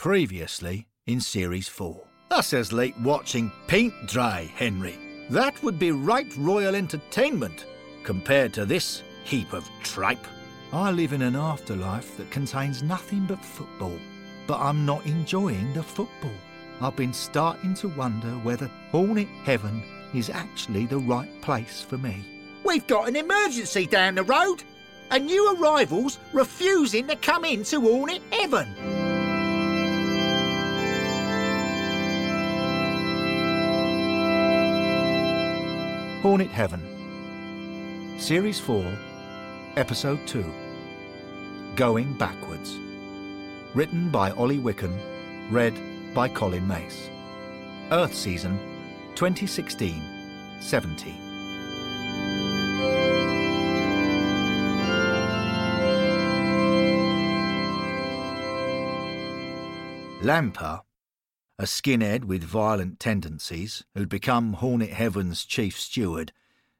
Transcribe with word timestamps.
Previously 0.00 0.86
in 1.08 1.20
Series 1.20 1.68
4. 1.68 1.94
Us 2.30 2.54
as 2.54 2.72
late 2.72 2.98
watching 3.00 3.52
paint 3.66 3.92
dry, 4.06 4.50
Henry. 4.56 4.98
That 5.28 5.62
would 5.62 5.78
be 5.78 5.92
right 5.92 6.34
royal 6.38 6.74
entertainment 6.74 7.66
compared 8.02 8.54
to 8.54 8.64
this 8.64 9.02
heap 9.24 9.52
of 9.52 9.68
tripe. 9.82 10.26
I 10.72 10.90
live 10.90 11.12
in 11.12 11.20
an 11.20 11.36
afterlife 11.36 12.16
that 12.16 12.30
contains 12.30 12.82
nothing 12.82 13.26
but 13.26 13.44
football, 13.44 13.98
but 14.46 14.58
I'm 14.58 14.86
not 14.86 15.04
enjoying 15.04 15.74
the 15.74 15.82
football. 15.82 16.32
I've 16.80 16.96
been 16.96 17.12
starting 17.12 17.74
to 17.74 17.88
wonder 17.88 18.30
whether 18.38 18.70
Hornet 18.92 19.28
Heaven 19.44 19.82
is 20.14 20.30
actually 20.30 20.86
the 20.86 20.96
right 20.96 21.42
place 21.42 21.82
for 21.82 21.98
me. 21.98 22.24
We've 22.64 22.86
got 22.86 23.06
an 23.06 23.16
emergency 23.16 23.86
down 23.86 24.14
the 24.14 24.22
road. 24.22 24.62
A 25.10 25.18
new 25.18 25.56
arrival's 25.56 26.18
refusing 26.32 27.06
to 27.08 27.16
come 27.16 27.44
into 27.44 27.82
Hornet 27.82 28.22
Heaven. 28.32 28.99
Hornet 36.22 36.50
Heaven. 36.50 38.18
Series 38.20 38.60
4, 38.60 38.84
Episode 39.76 40.18
2 40.26 40.44
Going 41.76 42.12
Backwards. 42.18 42.76
Written 43.72 44.10
by 44.10 44.30
Ollie 44.32 44.58
Wicken, 44.58 44.94
read 45.50 45.72
by 46.12 46.28
Colin 46.28 46.68
Mace. 46.68 47.08
Earth 47.90 48.14
Season 48.14 48.58
2016 49.14 50.02
17. 50.60 51.14
Lamper, 60.20 60.82
a 61.60 61.64
skinhead 61.64 62.24
with 62.24 62.42
violent 62.42 62.98
tendencies 62.98 63.84
who'd 63.94 64.08
become 64.08 64.54
Hornet 64.54 64.94
Heaven's 64.94 65.44
chief 65.44 65.78
steward, 65.78 66.32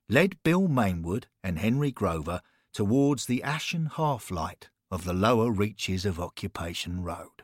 led 0.08 0.42
Bill 0.42 0.68
Mainwood 0.68 1.24
and 1.44 1.58
Henry 1.58 1.90
Grover 1.90 2.40
towards 2.72 3.26
the 3.26 3.42
ashen 3.42 3.90
half-light 3.96 4.70
of 4.90 5.04
the 5.04 5.12
lower 5.12 5.50
reaches 5.50 6.06
of 6.06 6.18
Occupation 6.18 7.02
Road. 7.02 7.42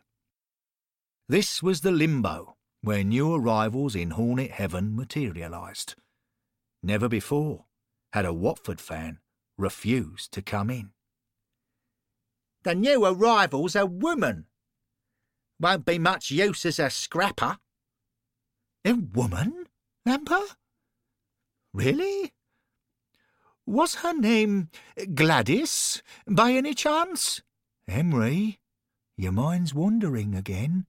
This 1.28 1.62
was 1.62 1.82
the 1.82 1.90
limbo 1.90 2.56
where 2.80 3.04
new 3.04 3.34
arrivals 3.34 3.94
in 3.94 4.12
Hornet 4.12 4.52
Heaven 4.52 4.96
materialised. 4.96 5.94
Never 6.82 7.06
before 7.06 7.66
had 8.14 8.24
a 8.24 8.32
Watford 8.32 8.80
fan 8.80 9.18
refused 9.58 10.32
to 10.32 10.40
come 10.40 10.70
in. 10.70 10.92
The 12.62 12.74
new 12.74 13.04
arrival's 13.04 13.76
a 13.76 13.84
woman. 13.84 14.46
Won't 15.58 15.86
be 15.86 15.98
much 15.98 16.30
use 16.30 16.66
as 16.66 16.78
a 16.78 16.90
scrapper. 16.90 17.58
A 18.84 18.92
woman, 18.92 19.66
Lamper? 20.06 20.42
Really? 21.72 22.32
Was 23.64 23.96
her 23.96 24.12
name 24.12 24.70
Gladys, 25.14 26.02
by 26.28 26.52
any 26.52 26.74
chance? 26.74 27.42
Henry, 27.88 28.60
your 29.16 29.32
mind's 29.32 29.74
wandering 29.74 30.34
again. 30.34 30.86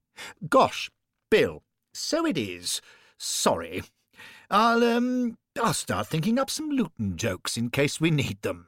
Gosh, 0.47 0.91
Bill, 1.31 1.63
so 1.93 2.25
it 2.25 2.37
is. 2.37 2.81
Sorry. 3.17 3.83
I'll, 4.49 4.83
um, 4.83 5.37
I'll 5.61 5.73
start 5.73 6.07
thinking 6.07 6.37
up 6.37 6.49
some 6.49 6.69
Luton 6.69 7.17
jokes 7.17 7.57
in 7.57 7.69
case 7.69 7.99
we 7.99 8.11
need 8.11 8.41
them. 8.41 8.67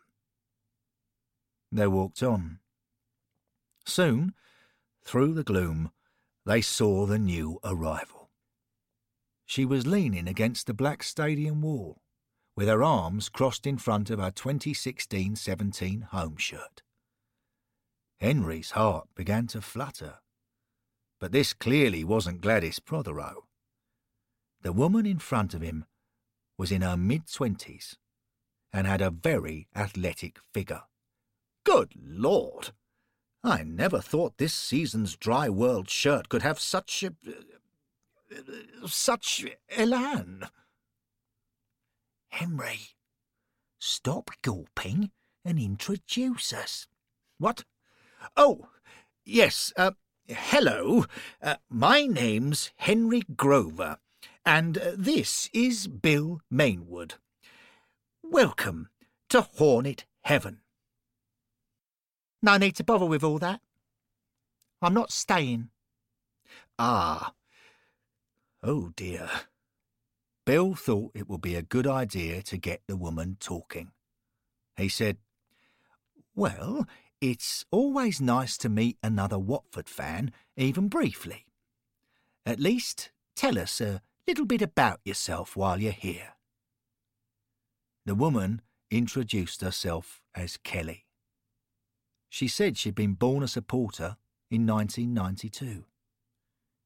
They 1.72 1.88
walked 1.88 2.24
on. 2.24 2.60
Soon, 3.86 4.34
through 5.04 5.34
the 5.34 5.44
gloom, 5.44 5.92
they 6.46 6.62
saw 6.62 7.06
the 7.06 7.20
new 7.20 7.60
arrival. 7.64 8.30
She 9.46 9.66
was 9.66 9.88
leaning 9.88 10.28
against 10.28 10.68
the 10.68 10.74
black 10.74 11.04
stadium 11.04 11.62
wall, 11.62 12.02
with 12.56 12.68
her 12.68 12.84
arms 12.84 13.30
crossed 13.30 13.66
in 13.66 13.78
front 13.78 14.10
of 14.10 14.20
her 14.20 14.32
2016 14.32 15.36
17 15.36 16.02
home 16.12 16.38
shirt. 16.38 16.84
Henry's 18.20 18.72
heart 18.72 19.08
began 19.16 19.48
to 19.48 19.62
flutter. 19.62 20.16
But 21.20 21.32
this 21.32 21.54
clearly 21.54 22.04
wasn't 22.04 22.42
Gladys 22.42 22.80
Prothero. 22.80 23.46
The 24.62 24.74
woman 24.74 25.06
in 25.06 25.20
front 25.20 25.54
of 25.54 25.62
him 25.62 25.86
was 26.58 26.72
in 26.72 26.82
her 26.82 26.98
mid 26.98 27.32
twenties 27.32 27.98
and 28.74 28.86
had 28.86 29.02
a 29.02 29.10
very 29.10 29.68
athletic 29.76 30.38
figure. 30.54 30.84
Good 31.64 31.94
Lord! 31.96 32.72
I 33.44 33.64
never 33.64 34.02
thought 34.02 34.38
this 34.38 34.54
season's 34.54 35.16
Dryworld 35.16 35.90
shirt 35.90 36.28
could 36.28 36.42
have 36.42 36.60
such 36.60 37.04
a. 37.04 37.14
such 38.86 39.46
elan. 39.70 40.48
Henry, 42.32 42.80
stop 43.80 44.32
gulping 44.42 45.12
and 45.46 45.58
introduce 45.58 46.52
us. 46.52 46.88
What? 47.38 47.64
Oh, 48.36 48.68
yes, 49.24 49.72
uh, 49.78 49.92
hello. 50.28 51.06
Uh, 51.42 51.56
my 51.70 52.06
name's 52.06 52.72
Henry 52.76 53.22
Grover, 53.38 54.00
and 54.46 54.78
uh, 54.78 54.92
this 54.98 55.50
is 55.54 55.88
Bill 55.88 56.42
Mainwood. 56.52 57.14
Welcome 58.22 58.90
to 59.30 59.42
Hornet 59.42 60.04
Heaven. 60.24 60.60
No 62.42 62.58
need 62.58 62.76
to 62.76 62.84
bother 62.84 63.06
with 63.06 63.24
all 63.24 63.40
that. 63.40 63.62
I'm 64.82 64.94
not 64.94 65.12
staying. 65.12 65.70
Ah. 66.78 67.34
Oh 68.64 68.92
dear. 68.96 69.30
Bill 70.46 70.74
thought 70.74 71.12
it 71.14 71.30
would 71.30 71.42
be 71.42 71.56
a 71.56 71.62
good 71.62 71.86
idea 71.86 72.42
to 72.44 72.58
get 72.58 72.82
the 72.88 72.96
woman 72.96 73.38
talking. 73.40 73.92
He 74.78 74.90
said, 74.90 75.18
Well, 76.34 76.88
it's 77.22 77.66
always 77.70 78.22
nice 78.22 78.58
to 78.60 78.70
meet 78.70 78.98
another 79.04 79.38
Watford 79.38 79.90
fan, 79.90 80.32
even 80.56 80.88
briefly. 80.88 81.46
At 82.46 82.60
least 82.60 83.12
tell 83.36 83.60
us 83.60 83.82
a 83.82 84.02
little 84.28 84.46
bit 84.46 84.62
about 84.62 85.02
yourself 85.04 85.58
while 85.58 85.82
you're 85.82 85.92
here. 85.92 86.34
The 88.06 88.16
woman 88.16 88.62
introduced 88.90 89.62
herself 89.62 90.22
as 90.34 90.58
Kelly. 90.58 91.06
She 92.30 92.48
said 92.48 92.78
she'd 92.78 92.96
been 92.96 93.14
born 93.14 93.44
a 93.44 93.48
supporter 93.48 94.18
in 94.52 94.66
1992. 94.66 95.86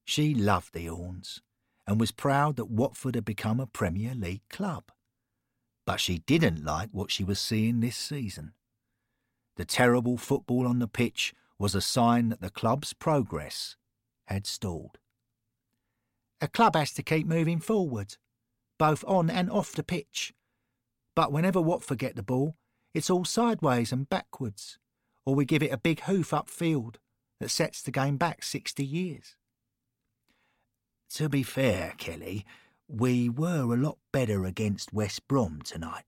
She 0.06 0.34
loved 0.34 0.74
the 0.74 0.86
Horns 0.88 1.42
and 1.86 2.00
was 2.00 2.12
proud 2.12 2.56
that 2.56 2.72
Watford 2.72 3.16
had 3.16 3.26
become 3.26 3.60
a 3.60 3.68
Premier 3.68 4.16
League 4.16 4.48
club. 4.50 4.86
But 5.86 6.00
she 6.00 6.20
didn't 6.20 6.64
like 6.64 6.90
what 6.92 7.12
she 7.12 7.26
was 7.26 7.40
seeing 7.40 7.82
this 7.82 7.98
season. 7.98 8.54
The 9.58 9.66
terrible 9.66 10.18
football 10.18 10.66
on 10.66 10.80
the 10.80 10.88
pitch 10.88 11.34
was 11.60 11.76
a 11.76 11.82
sign 11.82 12.30
that 12.30 12.42
the 12.42 12.50
club's 12.50 12.94
progress 12.94 13.76
had 14.26 14.48
stalled. 14.48 14.98
A 16.42 16.48
club 16.48 16.76
has 16.76 16.94
to 16.94 17.04
keep 17.04 17.28
moving 17.28 17.60
forward, 17.60 18.16
both 18.78 19.04
on 19.06 19.30
and 19.30 19.52
off 19.52 19.74
the 19.74 19.84
pitch. 19.84 20.34
But 21.16 21.32
whenever 21.32 21.62
Watford 21.62 22.00
get 22.00 22.16
the 22.16 22.24
ball, 22.24 22.56
it's 22.94 23.10
all 23.10 23.26
sideways 23.26 23.92
and 23.92 24.10
backwards 24.10 24.80
or 25.26 25.36
we 25.36 25.46
give 25.46 25.64
it 25.64 25.72
a 25.72 25.78
big 25.78 26.02
hoof 26.02 26.32
upfield 26.32 26.96
that 27.40 27.50
sets 27.50 27.82
the 27.82 27.92
game 27.92 28.18
back 28.18 28.44
60 28.44 28.86
years. 28.86 29.36
To 31.12 31.30
be 31.30 31.44
fair, 31.44 31.94
Kelly, 31.98 32.46
we 32.88 33.30
were 33.30 33.74
a 33.74 33.78
lot 33.78 33.98
better 34.12 34.46
against 34.46 34.94
West 34.94 35.28
Brom 35.28 35.62
tonight. 35.64 36.06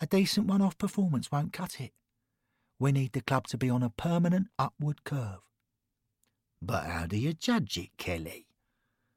A 0.00 0.06
decent 0.06 0.46
one 0.46 0.62
off 0.62 0.78
performance 0.78 1.32
won't 1.32 1.52
cut 1.52 1.80
it. 1.80 1.92
We 2.78 2.92
need 2.92 3.12
the 3.12 3.22
club 3.22 3.46
to 3.48 3.58
be 3.58 3.70
on 3.70 3.82
a 3.82 3.90
permanent 3.90 4.48
upward 4.58 5.04
curve. 5.04 5.40
But 6.60 6.84
how 6.84 7.06
do 7.06 7.16
you 7.16 7.32
judge 7.32 7.76
it, 7.76 7.96
Kelly? 7.96 8.46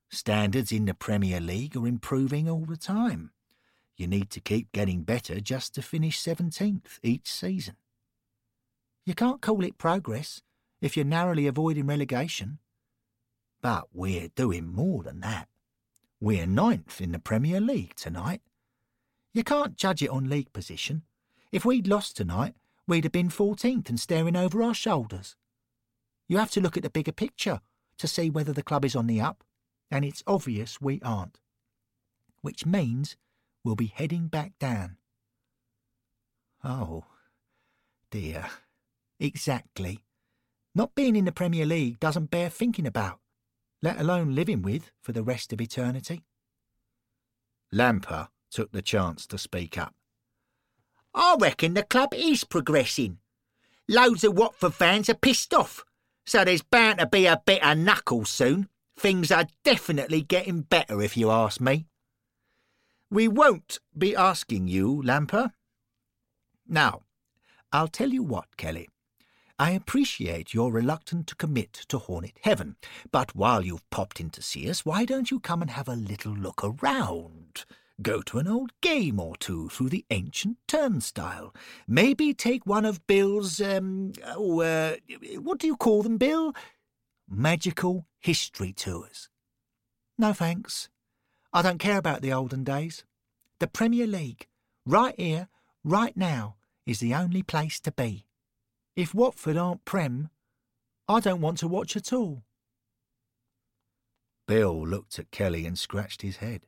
Standards 0.09 0.71
in 0.71 0.85
the 0.85 0.93
Premier 0.93 1.39
League 1.39 1.75
are 1.75 1.87
improving 1.87 2.49
all 2.49 2.65
the 2.65 2.77
time. 2.77 3.31
You 3.95 4.07
need 4.07 4.29
to 4.31 4.39
keep 4.39 4.71
getting 4.71 5.03
better 5.03 5.39
just 5.39 5.75
to 5.75 5.81
finish 5.81 6.21
17th 6.21 6.99
each 7.03 7.29
season. 7.31 7.75
You 9.09 9.15
can't 9.15 9.41
call 9.41 9.63
it 9.63 9.79
progress 9.79 10.43
if 10.81 10.95
you're 10.95 11.03
narrowly 11.03 11.47
avoiding 11.47 11.87
relegation. 11.87 12.59
But 13.59 13.87
we're 13.91 14.27
doing 14.35 14.67
more 14.67 15.01
than 15.01 15.21
that. 15.21 15.47
We're 16.21 16.45
ninth 16.45 17.01
in 17.01 17.11
the 17.11 17.17
Premier 17.17 17.59
League 17.59 17.95
tonight. 17.95 18.43
You 19.33 19.43
can't 19.43 19.75
judge 19.75 20.03
it 20.03 20.11
on 20.11 20.29
league 20.29 20.53
position. 20.53 21.01
If 21.51 21.65
we'd 21.65 21.87
lost 21.87 22.17
tonight, 22.17 22.53
we'd 22.85 23.03
have 23.03 23.11
been 23.11 23.29
14th 23.29 23.89
and 23.89 23.99
staring 23.99 24.35
over 24.35 24.61
our 24.61 24.75
shoulders. 24.75 25.35
You 26.27 26.37
have 26.37 26.51
to 26.51 26.61
look 26.61 26.77
at 26.77 26.83
the 26.83 26.91
bigger 26.91 27.11
picture 27.11 27.61
to 27.97 28.07
see 28.07 28.29
whether 28.29 28.53
the 28.53 28.61
club 28.61 28.85
is 28.85 28.95
on 28.95 29.07
the 29.07 29.19
up, 29.19 29.43
and 29.89 30.05
it's 30.05 30.21
obvious 30.27 30.79
we 30.79 31.01
aren't. 31.03 31.39
Which 32.41 32.63
means 32.63 33.17
we'll 33.63 33.75
be 33.75 33.87
heading 33.87 34.27
back 34.27 34.51
down. 34.59 34.97
Oh, 36.63 37.05
dear. 38.11 38.45
Exactly. 39.19 39.99
Not 40.73 40.95
being 40.95 41.15
in 41.15 41.25
the 41.25 41.31
Premier 41.31 41.65
League 41.65 41.99
doesn't 41.99 42.31
bear 42.31 42.49
thinking 42.49 42.87
about. 42.87 43.19
let 43.81 43.99
alone 43.99 44.35
living 44.35 44.61
with 44.61 44.91
for 45.01 45.13
the 45.13 45.23
rest 45.23 45.53
of 45.53 45.61
eternity. 45.61 46.23
Lamper 47.73 48.27
took 48.51 48.71
the 48.71 48.81
chance 48.81 49.25
to 49.27 49.37
speak 49.37 49.77
up. 49.77 49.93
I 51.13 51.35
reckon 51.39 51.73
the 51.73 51.83
club 51.83 52.13
is 52.13 52.43
progressing. 52.43 53.19
Loads 53.87 54.23
of 54.23 54.37
Watford 54.37 54.73
fans 54.73 55.09
are 55.09 55.15
pissed 55.15 55.53
off, 55.53 55.83
so 56.25 56.43
there's 56.43 56.61
bound 56.61 56.99
to 56.99 57.07
be 57.07 57.25
a 57.25 57.41
bit 57.45 57.63
of 57.63 57.77
knuckle 57.77 58.25
soon. 58.25 58.69
Things 58.97 59.31
are 59.31 59.47
definitely 59.63 60.21
getting 60.21 60.61
better, 60.61 61.01
if 61.01 61.15
you 61.15 61.31
ask 61.31 61.61
me. 61.61 61.85
We 63.09 63.27
won't 63.27 63.79
be 63.97 64.15
asking 64.15 64.67
you, 64.67 65.01
Lamper. 65.03 65.53
Now, 66.67 67.03
I'll 67.71 67.87
tell 67.87 68.09
you 68.09 68.23
what, 68.23 68.57
Kelly. 68.57 68.89
I 69.61 69.71
appreciate 69.71 70.53
you're 70.53 70.71
reluctant 70.71 71.27
to 71.27 71.35
commit 71.35 71.73
to 71.89 71.97
Hornet 71.97 72.37
Heaven, 72.43 72.77
but 73.11 73.35
while 73.35 73.65
you've 73.65 73.89
popped 73.89 74.21
in 74.21 74.29
to 74.29 74.41
see 74.41 74.69
us, 74.69 74.85
why 74.85 75.03
don't 75.03 75.29
you 75.29 75.41
come 75.41 75.61
and 75.61 75.71
have 75.71 75.89
a 75.89 75.97
little 75.97 76.31
look 76.31 76.63
around? 76.63 77.65
Go 78.01 78.21
to 78.21 78.37
an 78.37 78.47
old 78.47 78.71
game 78.79 79.19
or 79.19 79.35
two 79.35 79.67
through 79.67 79.89
the 79.89 80.05
ancient 80.11 80.59
turnstile. 80.65 81.53
Maybe 81.89 82.33
take 82.33 82.65
one 82.65 82.85
of 82.85 83.05
Bill's, 83.05 83.59
um, 83.59 84.13
oh, 84.27 84.61
uh, 84.61 84.95
what 85.39 85.59
do 85.59 85.67
you 85.67 85.75
call 85.75 86.03
them, 86.03 86.17
Bill? 86.17 86.53
Magical 87.29 88.07
history 88.17 88.71
tours. 88.71 89.27
No 90.17 90.31
thanks. 90.31 90.87
I 91.51 91.61
don't 91.63 91.79
care 91.79 91.97
about 91.97 92.21
the 92.21 92.31
olden 92.31 92.63
days. 92.63 93.03
The 93.59 93.67
Premier 93.67 94.07
League, 94.07 94.47
right 94.85 95.19
here, 95.19 95.49
right 95.83 96.15
now, 96.15 96.55
is 96.85 97.01
the 97.01 97.13
only 97.13 97.43
place 97.43 97.81
to 97.81 97.91
be. 97.91 98.25
If 98.99 99.15
Watford 99.15 99.55
aren't 99.55 99.85
Prem, 99.85 100.29
I 101.07 101.21
don't 101.21 101.39
want 101.39 101.57
to 101.59 101.69
watch 101.69 101.95
at 101.95 102.11
all. 102.11 102.43
Bill 104.45 104.85
looked 104.85 105.17
at 105.17 105.31
Kelly 105.31 105.65
and 105.65 105.79
scratched 105.79 106.21
his 106.21 106.35
head. 106.43 106.65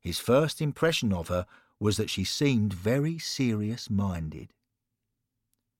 His 0.00 0.18
first 0.18 0.60
impression 0.60 1.12
of 1.12 1.28
her 1.28 1.46
was 1.78 1.96
that 1.96 2.10
she 2.10 2.24
seemed 2.24 2.72
very 2.72 3.20
serious 3.20 3.88
minded. 3.88 4.52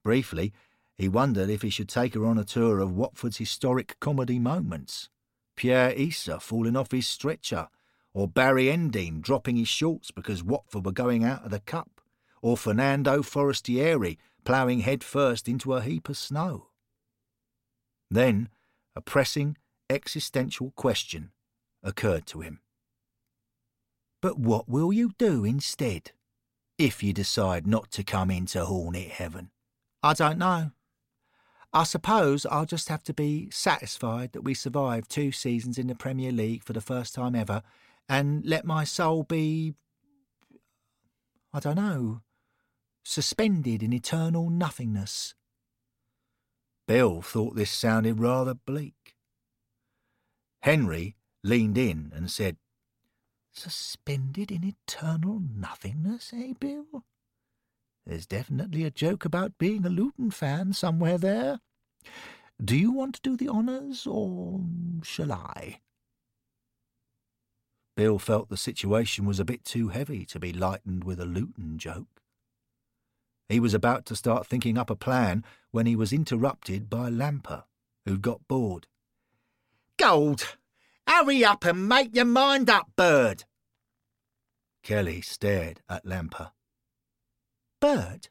Briefly, 0.04 0.52
he 0.94 1.08
wondered 1.08 1.50
if 1.50 1.62
he 1.62 1.70
should 1.70 1.88
take 1.88 2.14
her 2.14 2.24
on 2.24 2.38
a 2.38 2.44
tour 2.44 2.78
of 2.78 2.96
Watford's 2.96 3.38
historic 3.38 3.98
comedy 3.98 4.38
moments. 4.38 5.08
Pierre 5.56 5.90
Issa 5.90 6.38
falling 6.38 6.76
off 6.76 6.92
his 6.92 7.08
stretcher, 7.08 7.66
or 8.14 8.28
Barry 8.28 8.66
Endean 8.66 9.22
dropping 9.22 9.56
his 9.56 9.66
shorts 9.66 10.12
because 10.12 10.44
Watford 10.44 10.86
were 10.86 10.92
going 10.92 11.24
out 11.24 11.44
of 11.44 11.50
the 11.50 11.58
cup, 11.58 12.00
or 12.42 12.56
Fernando 12.56 13.24
Forestieri 13.24 14.20
ploughing 14.46 14.80
headfirst 14.80 15.48
into 15.48 15.74
a 15.74 15.82
heap 15.82 16.08
of 16.08 16.16
snow. 16.16 16.68
Then 18.10 18.48
a 18.94 19.00
pressing 19.00 19.58
existential 19.90 20.72
question 20.76 21.32
occurred 21.82 22.26
to 22.28 22.40
him. 22.40 22.60
But 24.22 24.38
what 24.38 24.68
will 24.68 24.92
you 24.92 25.12
do 25.18 25.44
instead, 25.44 26.12
if 26.78 27.02
you 27.02 27.12
decide 27.12 27.66
not 27.66 27.90
to 27.92 28.04
come 28.04 28.30
into 28.30 28.64
Hornet 28.64 29.08
Heaven? 29.08 29.50
I 30.02 30.14
don't 30.14 30.38
know. 30.38 30.70
I 31.72 31.82
suppose 31.82 32.46
I'll 32.46 32.66
just 32.66 32.88
have 32.88 33.02
to 33.04 33.12
be 33.12 33.50
satisfied 33.50 34.32
that 34.32 34.42
we 34.42 34.54
survived 34.54 35.10
two 35.10 35.32
seasons 35.32 35.76
in 35.76 35.88
the 35.88 35.94
Premier 35.94 36.32
League 36.32 36.62
for 36.62 36.72
the 36.72 36.80
first 36.80 37.14
time 37.14 37.34
ever 37.34 37.62
and 38.08 38.46
let 38.46 38.64
my 38.64 38.84
soul 38.84 39.24
be. 39.24 39.74
I 41.52 41.58
don't 41.60 41.76
know. 41.76 42.22
Suspended 43.08 43.84
in 43.84 43.92
eternal 43.92 44.50
nothingness. 44.50 45.36
Bill 46.88 47.22
thought 47.22 47.54
this 47.54 47.70
sounded 47.70 48.18
rather 48.18 48.52
bleak. 48.52 49.14
Henry 50.62 51.14
leaned 51.44 51.78
in 51.78 52.10
and 52.12 52.28
said, 52.28 52.56
Suspended 53.52 54.50
in 54.50 54.64
eternal 54.64 55.40
nothingness, 55.40 56.32
eh, 56.34 56.54
Bill? 56.58 57.04
There's 58.04 58.26
definitely 58.26 58.82
a 58.82 58.90
joke 58.90 59.24
about 59.24 59.56
being 59.56 59.86
a 59.86 59.88
Luton 59.88 60.32
fan 60.32 60.72
somewhere 60.72 61.16
there. 61.16 61.60
Do 62.62 62.76
you 62.76 62.90
want 62.90 63.14
to 63.14 63.20
do 63.22 63.36
the 63.36 63.48
honours, 63.48 64.04
or 64.04 64.62
shall 65.04 65.30
I? 65.30 65.78
Bill 67.96 68.18
felt 68.18 68.48
the 68.48 68.56
situation 68.56 69.26
was 69.26 69.38
a 69.38 69.44
bit 69.44 69.64
too 69.64 69.90
heavy 69.90 70.26
to 70.26 70.40
be 70.40 70.52
lightened 70.52 71.04
with 71.04 71.20
a 71.20 71.24
Luton 71.24 71.78
joke. 71.78 72.16
He 73.48 73.60
was 73.60 73.74
about 73.74 74.06
to 74.06 74.16
start 74.16 74.46
thinking 74.46 74.76
up 74.76 74.90
a 74.90 74.96
plan 74.96 75.44
when 75.70 75.86
he 75.86 75.94
was 75.94 76.12
interrupted 76.12 76.90
by 76.90 77.10
Lamper, 77.10 77.64
who'd 78.04 78.22
got 78.22 78.46
bored. 78.48 78.86
Gold! 79.98 80.56
Hurry 81.06 81.44
up 81.44 81.64
and 81.64 81.88
make 81.88 82.14
your 82.14 82.24
mind 82.24 82.68
up, 82.68 82.90
bird. 82.96 83.44
Kelly 84.82 85.20
stared 85.20 85.80
at 85.88 86.04
Lamper. 86.04 86.50
Bird? 87.80 88.28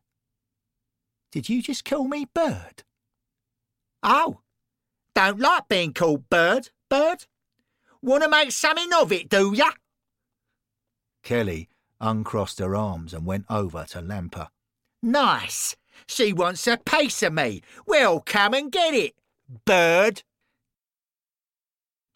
Did 1.31 1.49
you 1.49 1.61
just 1.61 1.85
call 1.85 2.07
me 2.07 2.27
Bird? 2.33 2.83
Oh, 4.03 4.41
don't 5.13 5.39
like 5.39 5.69
being 5.69 5.93
called 5.93 6.29
Bird, 6.29 6.69
Bird? 6.89 7.25
Want 8.01 8.23
to 8.23 8.29
make 8.29 8.51
something 8.51 8.89
of 8.93 9.11
it, 9.11 9.29
do 9.29 9.53
ya? 9.53 9.71
Kelly 11.23 11.69
uncrossed 12.01 12.59
her 12.59 12.75
arms 12.75 13.13
and 13.13 13.25
went 13.25 13.45
over 13.49 13.85
to 13.89 14.01
Lamper. 14.01 14.49
Nice. 15.05 15.75
She 16.07 16.33
wants 16.33 16.65
a 16.65 16.77
piece 16.77 17.21
of 17.21 17.31
me. 17.31 17.61
Well, 17.85 18.21
come 18.21 18.55
and 18.55 18.71
get 18.71 18.95
it, 18.95 19.13
bird. 19.63 20.23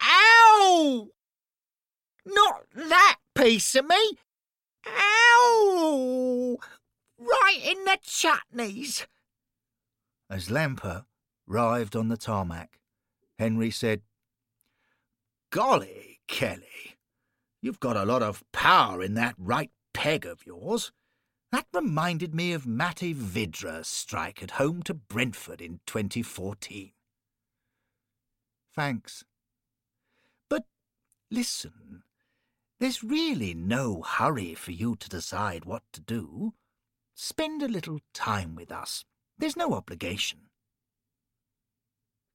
Ow! 0.02 1.06
Not 2.26 2.64
that 2.74 3.18
piece 3.36 3.76
of 3.76 3.86
me. 3.86 4.18
Ow! 4.88 6.58
Right 7.16 7.60
in 7.62 7.84
the 7.84 7.96
chutneys. 8.04 9.06
As 10.28 10.50
Lamper 10.50 11.04
writhed 11.46 11.94
on 11.94 12.08
the 12.08 12.16
tarmac, 12.16 12.80
Henry 13.38 13.70
said, 13.70 14.02
Golly, 15.52 16.18
Kelly, 16.26 16.96
you've 17.62 17.78
got 17.78 17.96
a 17.96 18.04
lot 18.04 18.24
of 18.24 18.42
power 18.50 19.00
in 19.00 19.14
that 19.14 19.36
right 19.38 19.70
peg 19.94 20.26
of 20.26 20.44
yours. 20.44 20.90
That 21.52 21.66
reminded 21.72 22.34
me 22.34 22.52
of 22.52 22.66
Matty 22.66 23.12
Vydra's 23.12 23.88
strike 23.88 24.42
at 24.42 24.52
home 24.52 24.82
to 24.84 24.94
Brentford 24.94 25.60
in 25.60 25.80
2014. 25.86 26.92
Thanks. 28.74 29.24
But 30.48 30.64
listen, 31.30 32.04
there's 32.78 33.02
really 33.02 33.52
no 33.52 34.02
hurry 34.02 34.54
for 34.54 34.70
you 34.70 34.94
to 34.96 35.08
decide 35.08 35.64
what 35.64 35.82
to 35.92 36.00
do. 36.00 36.54
Spend 37.14 37.62
a 37.62 37.68
little 37.68 37.98
time 38.14 38.54
with 38.54 38.70
us. 38.70 39.04
There's 39.36 39.56
no 39.56 39.74
obligation. 39.74 40.50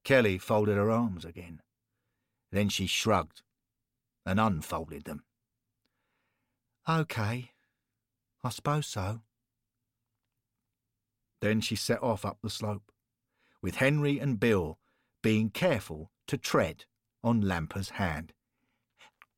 Kelly 0.04 0.38
folded 0.38 0.76
her 0.76 0.92
arms 0.92 1.24
again. 1.24 1.62
Then 2.52 2.70
she 2.70 2.86
shrugged 2.86 3.42
and 4.26 4.40
unfolded 4.40 5.06
them. 5.06 5.24
OK. 6.88 7.52
I 8.46 8.50
suppose 8.50 8.86
so. 8.86 9.22
Then 11.42 11.62
she 11.62 11.76
set 11.76 12.04
off 12.04 12.24
up 12.24 12.38
the 12.44 12.50
slope, 12.52 12.92
with 13.60 13.78
Henry 13.78 14.20
and 14.20 14.40
Bill 14.40 14.78
being 15.24 15.50
careful 15.50 16.12
to 16.28 16.38
tread 16.38 16.86
on 17.24 17.42
Lamper's 17.42 17.90
hand. 17.90 18.34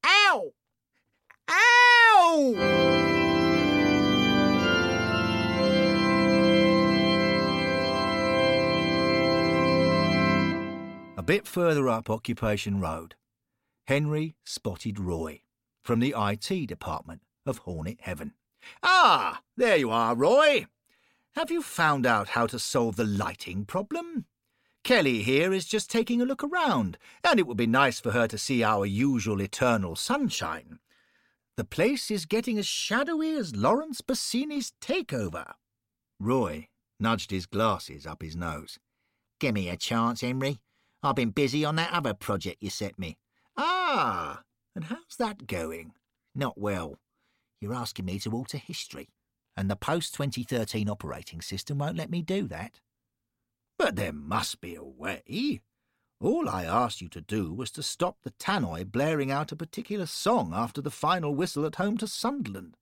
Ow! 0.05 0.51
Ow! 1.49 2.53
A 11.15 11.23
bit 11.23 11.47
further 11.47 11.87
up 11.87 12.09
Occupation 12.09 12.81
Road, 12.81 13.15
Henry 13.85 14.35
spotted 14.43 14.99
Roy 14.99 15.43
from 15.81 16.01
the 16.01 16.13
IT 16.17 16.67
department 16.67 17.21
of 17.45 17.59
Hornet 17.59 17.99
Heaven. 18.01 18.33
Ah, 18.83 19.41
there 19.55 19.77
you 19.77 19.89
are, 19.89 20.15
Roy. 20.15 20.65
Have 21.35 21.51
you 21.51 21.61
found 21.61 22.05
out 22.05 22.29
how 22.29 22.47
to 22.47 22.59
solve 22.59 22.95
the 22.95 23.05
lighting 23.05 23.65
problem? 23.65 24.25
Kelly 24.83 25.21
here 25.21 25.51
is 25.51 25.65
just 25.65 25.91
taking 25.91 26.21
a 26.21 26.25
look 26.25 26.43
around, 26.43 26.97
and 27.23 27.39
it 27.39 27.45
would 27.45 27.57
be 27.57 27.67
nice 27.67 27.99
for 27.99 28.11
her 28.11 28.27
to 28.27 28.37
see 28.37 28.63
our 28.63 28.85
usual 28.85 29.41
eternal 29.41 29.95
sunshine. 29.95 30.79
The 31.57 31.65
place 31.65 32.09
is 32.09 32.25
getting 32.25 32.57
as 32.57 32.67
shadowy 32.67 33.31
as 33.31 33.55
Laurence 33.55 34.01
Bassini's 34.01 34.73
takeover. 34.79 35.53
Roy 36.19 36.69
nudged 36.99 37.31
his 37.31 37.45
glasses 37.45 38.05
up 38.05 38.21
his 38.21 38.35
nose. 38.35 38.79
Give 39.39 39.53
me 39.53 39.69
a 39.69 39.77
chance, 39.77 40.21
Henry. 40.21 40.59
I've 41.03 41.15
been 41.15 41.31
busy 41.31 41.63
on 41.63 41.75
that 41.75 41.93
other 41.93 42.13
project 42.13 42.61
you 42.61 42.69
set 42.69 42.97
me. 42.97 43.17
Ah, 43.55 44.41
and 44.75 44.85
how's 44.85 45.15
that 45.19 45.47
going? 45.47 45.93
Not 46.33 46.57
well. 46.57 46.97
You're 47.59 47.73
asking 47.73 48.05
me 48.05 48.19
to 48.19 48.31
alter 48.31 48.57
history, 48.57 49.09
and 49.55 49.69
the 49.69 49.75
post 49.75 50.13
2013 50.13 50.89
operating 50.89 51.41
system 51.41 51.79
won't 51.79 51.97
let 51.97 52.11
me 52.11 52.21
do 52.21 52.47
that. 52.47 52.79
But 53.77 53.95
there 53.95 54.13
must 54.13 54.61
be 54.61 54.75
a 54.75 54.83
way. 54.83 55.61
All 56.19 56.49
I 56.49 56.63
asked 56.63 57.01
you 57.01 57.09
to 57.09 57.21
do 57.21 57.53
was 57.53 57.69
to 57.71 57.83
stop 57.83 58.17
the 58.23 58.31
tannoy 58.31 58.91
blaring 58.91 59.31
out 59.31 59.51
a 59.51 59.55
particular 59.55 60.07
song 60.07 60.51
after 60.53 60.81
the 60.81 60.89
final 60.89 61.35
whistle 61.35 61.65
at 61.65 61.75
home 61.75 61.97
to 61.97 62.07
Sunderland. 62.07 62.75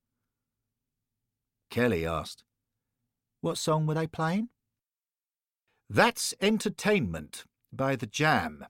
Kelly 1.70 2.06
asked, 2.06 2.44
What 3.42 3.58
song 3.58 3.86
were 3.86 3.96
they 3.96 4.08
playing? 4.08 4.50
That's 5.90 6.34
Entertainment 6.42 7.44
by 7.72 7.96
The 7.96 8.08
Jam. 8.08 8.66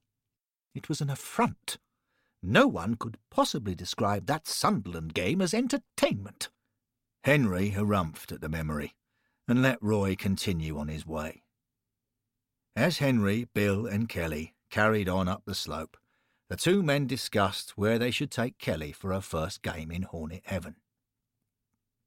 It 0.73 0.89
was 0.89 0.99
an 0.99 1.09
affront. 1.09 1.77
No 2.47 2.67
one 2.67 2.93
could 2.95 3.17
possibly 3.31 3.73
describe 3.73 4.27
that 4.27 4.47
Sunderland 4.47 5.15
game 5.15 5.41
as 5.41 5.53
entertainment. 5.53 6.49
Henry 7.23 7.71
harumphed 7.71 8.31
at 8.31 8.41
the 8.41 8.49
memory 8.49 8.93
and 9.47 9.63
let 9.63 9.81
Roy 9.81 10.15
continue 10.15 10.77
on 10.77 10.87
his 10.87 11.07
way. 11.07 11.41
As 12.75 12.99
Henry, 12.99 13.47
Bill, 13.55 13.87
and 13.87 14.07
Kelly 14.07 14.53
carried 14.69 15.09
on 15.09 15.27
up 15.27 15.41
the 15.45 15.55
slope, 15.55 15.97
the 16.47 16.55
two 16.55 16.83
men 16.83 17.07
discussed 17.07 17.71
where 17.77 17.97
they 17.97 18.11
should 18.11 18.29
take 18.29 18.59
Kelly 18.59 18.91
for 18.91 19.11
her 19.11 19.21
first 19.21 19.63
game 19.63 19.89
in 19.89 20.03
Hornet 20.03 20.43
Heaven. 20.45 20.75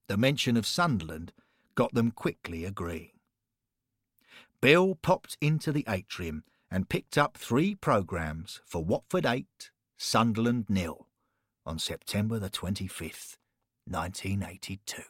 The 0.06 0.16
mention 0.16 0.56
of 0.56 0.66
Sunderland 0.66 1.32
got 1.74 1.94
them 1.94 2.12
quickly 2.12 2.64
agreeing. 2.64 3.10
Bill 4.60 4.94
popped 4.94 5.36
into 5.40 5.72
the 5.72 5.84
atrium 5.88 6.44
and 6.70 6.88
picked 6.88 7.18
up 7.18 7.36
three 7.36 7.74
programmes 7.74 8.60
for 8.64 8.84
Watford 8.84 9.26
8, 9.26 9.70
Sunderland 10.00 10.66
nil 10.68 11.08
on 11.66 11.80
September 11.80 12.38
the 12.38 12.48
25th, 12.48 13.36
1982. 13.84 15.02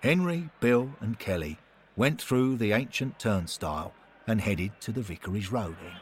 Henry, 0.00 0.50
Bill, 0.58 0.90
and 1.00 1.20
Kelly 1.20 1.56
went 1.94 2.20
through 2.20 2.56
the 2.56 2.72
ancient 2.72 3.20
turnstile 3.20 3.94
and 4.26 4.40
headed 4.40 4.72
to 4.80 4.90
the 4.90 5.02
Vicarage 5.02 5.52
Road 5.52 5.76
end. 5.84 6.00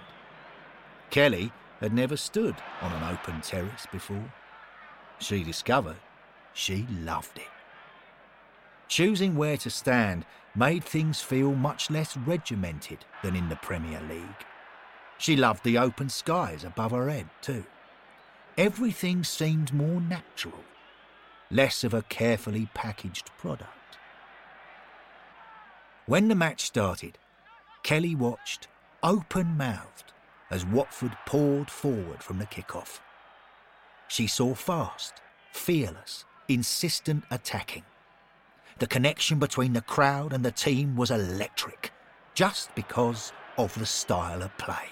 Kelly 1.10 1.52
had 1.80 1.92
never 1.92 2.16
stood 2.16 2.56
on 2.80 2.90
an 2.90 3.14
open 3.14 3.42
terrace 3.42 3.86
before. 3.92 4.32
She 5.18 5.44
discovered 5.44 6.00
she 6.54 6.86
loved 7.02 7.36
it. 7.36 7.44
Choosing 8.88 9.36
where 9.36 9.58
to 9.58 9.68
stand 9.68 10.24
made 10.56 10.84
things 10.84 11.20
feel 11.20 11.54
much 11.54 11.90
less 11.90 12.16
regimented 12.16 13.04
than 13.22 13.36
in 13.36 13.50
the 13.50 13.56
Premier 13.56 14.00
League. 14.08 14.46
She 15.22 15.36
loved 15.36 15.62
the 15.62 15.78
open 15.78 16.08
skies 16.08 16.64
above 16.64 16.90
her 16.90 17.08
head, 17.08 17.28
too. 17.42 17.64
Everything 18.58 19.22
seemed 19.22 19.72
more 19.72 20.00
natural, 20.00 20.64
less 21.48 21.84
of 21.84 21.94
a 21.94 22.02
carefully 22.02 22.68
packaged 22.74 23.30
product. 23.38 23.98
When 26.06 26.26
the 26.26 26.34
match 26.34 26.62
started, 26.62 27.18
Kelly 27.84 28.16
watched, 28.16 28.66
open 29.00 29.56
mouthed, 29.56 30.12
as 30.50 30.66
Watford 30.66 31.16
poured 31.24 31.70
forward 31.70 32.20
from 32.20 32.40
the 32.40 32.46
kick-off. 32.46 33.00
She 34.08 34.26
saw 34.26 34.56
fast, 34.56 35.22
fearless, 35.52 36.24
insistent 36.48 37.22
attacking. 37.30 37.84
The 38.80 38.88
connection 38.88 39.38
between 39.38 39.72
the 39.72 39.82
crowd 39.82 40.32
and 40.32 40.44
the 40.44 40.50
team 40.50 40.96
was 40.96 41.12
electric, 41.12 41.92
just 42.34 42.74
because 42.74 43.32
of 43.56 43.78
the 43.78 43.86
style 43.86 44.42
of 44.42 44.58
play. 44.58 44.88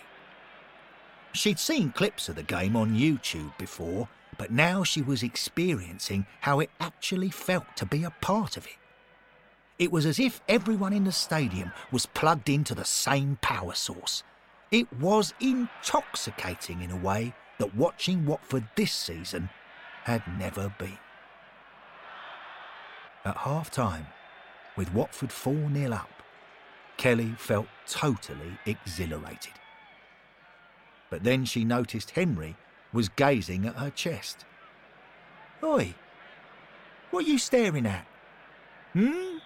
She'd 1.33 1.59
seen 1.59 1.93
clips 1.93 2.29
of 2.29 2.37
the 2.37 2.43
game 2.43 2.77
on 2.77 2.97
YouTube 2.97 3.57
before, 3.57 4.09
but 4.37 4.51
now 4.51 4.83
she 4.83 5.01
was 5.01 5.23
experiencing 5.23 6.27
how 6.41 6.61
it 6.61 6.71
actually 6.81 7.31
felt 7.31 7.77
to 7.77 7.87
be 7.87 8.03
a 8.03 8.11
part 8.21 8.57
of 8.57 8.67
it. 8.67 8.77
It 9.79 9.93
was 9.93 10.07
as 10.07 10.19
if 10.19 10.41
everyone 10.49 10.93
in 10.93 11.05
the 11.05 11.13
stadium 11.13 11.73
was 11.93 12.07
plugged 12.07 12.49
into 12.49 12.75
the 12.75 12.85
same 12.85 13.39
power 13.41 13.75
source. 13.75 14.23
It 14.71 14.93
was 15.01 15.33
intoxicating 15.41 16.83
in 16.83 16.91
a 16.91 16.97
way 16.97 17.33
that 17.59 17.75
watching 17.75 18.27
Watford 18.27 18.69
this 18.75 18.93
season 18.93 19.51
had 20.05 20.23
never 20.39 20.75
been. 20.79 20.99
At 23.25 23.37
half 23.37 23.71
time, 23.71 24.07
with 24.77 24.93
Watford 24.93 25.33
4 25.33 25.71
0 25.73 25.93
up, 25.93 26.23
Kelly 26.97 27.35
felt 27.39 27.69
totally 27.87 28.59
exhilarated. 28.67 29.53
But 31.11 31.25
then 31.25 31.45
she 31.45 31.65
noticed 31.65 32.13
Henry 32.13 32.57
was 32.93 33.09
gazing 33.09 33.67
at 33.67 33.77
her 33.77 33.91
chest. 33.91 34.45
Oi, 35.63 35.95
what 37.11 37.25
are 37.25 37.29
you 37.29 37.39
staring 37.39 37.87
at? 37.87 38.07
Hmm? 38.93 39.39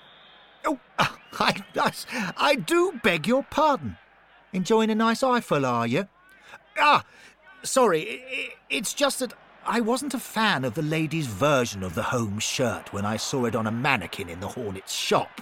Oh, 0.67 0.79
I, 0.99 1.63
I, 1.77 1.93
I 2.37 2.55
do 2.55 3.01
beg 3.03 3.27
your 3.27 3.43
pardon. 3.43 3.97
Enjoying 4.53 4.91
a 4.91 4.95
nice 4.95 5.23
eyeful, 5.23 5.67
are 5.67 5.87
you? 5.87 6.07
Ah, 6.79 7.05
sorry, 7.63 8.23
it's 8.71 8.95
just 8.95 9.19
that 9.19 9.33
I 9.67 9.81
wasn't 9.81 10.15
a 10.15 10.19
fan 10.19 10.65
of 10.65 10.75
the 10.75 10.83
lady's 10.83 11.27
version 11.27 11.83
of 11.83 11.95
the 11.95 12.03
home 12.05 12.39
shirt 12.39 12.93
when 12.93 13.05
I 13.05 13.17
saw 13.17 13.47
it 13.47 13.57
on 13.57 13.67
a 13.67 13.73
mannequin 13.73 14.29
in 14.29 14.41
the 14.41 14.49
Hornets 14.49 14.93
shop. 14.93 15.41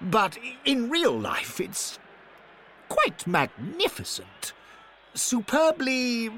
But 0.00 0.38
in 0.64 0.88
real 0.88 1.18
life, 1.18 1.60
it's 1.60 1.98
quite 2.88 3.26
magnificent. 3.26 4.52
Superbly 5.14 6.30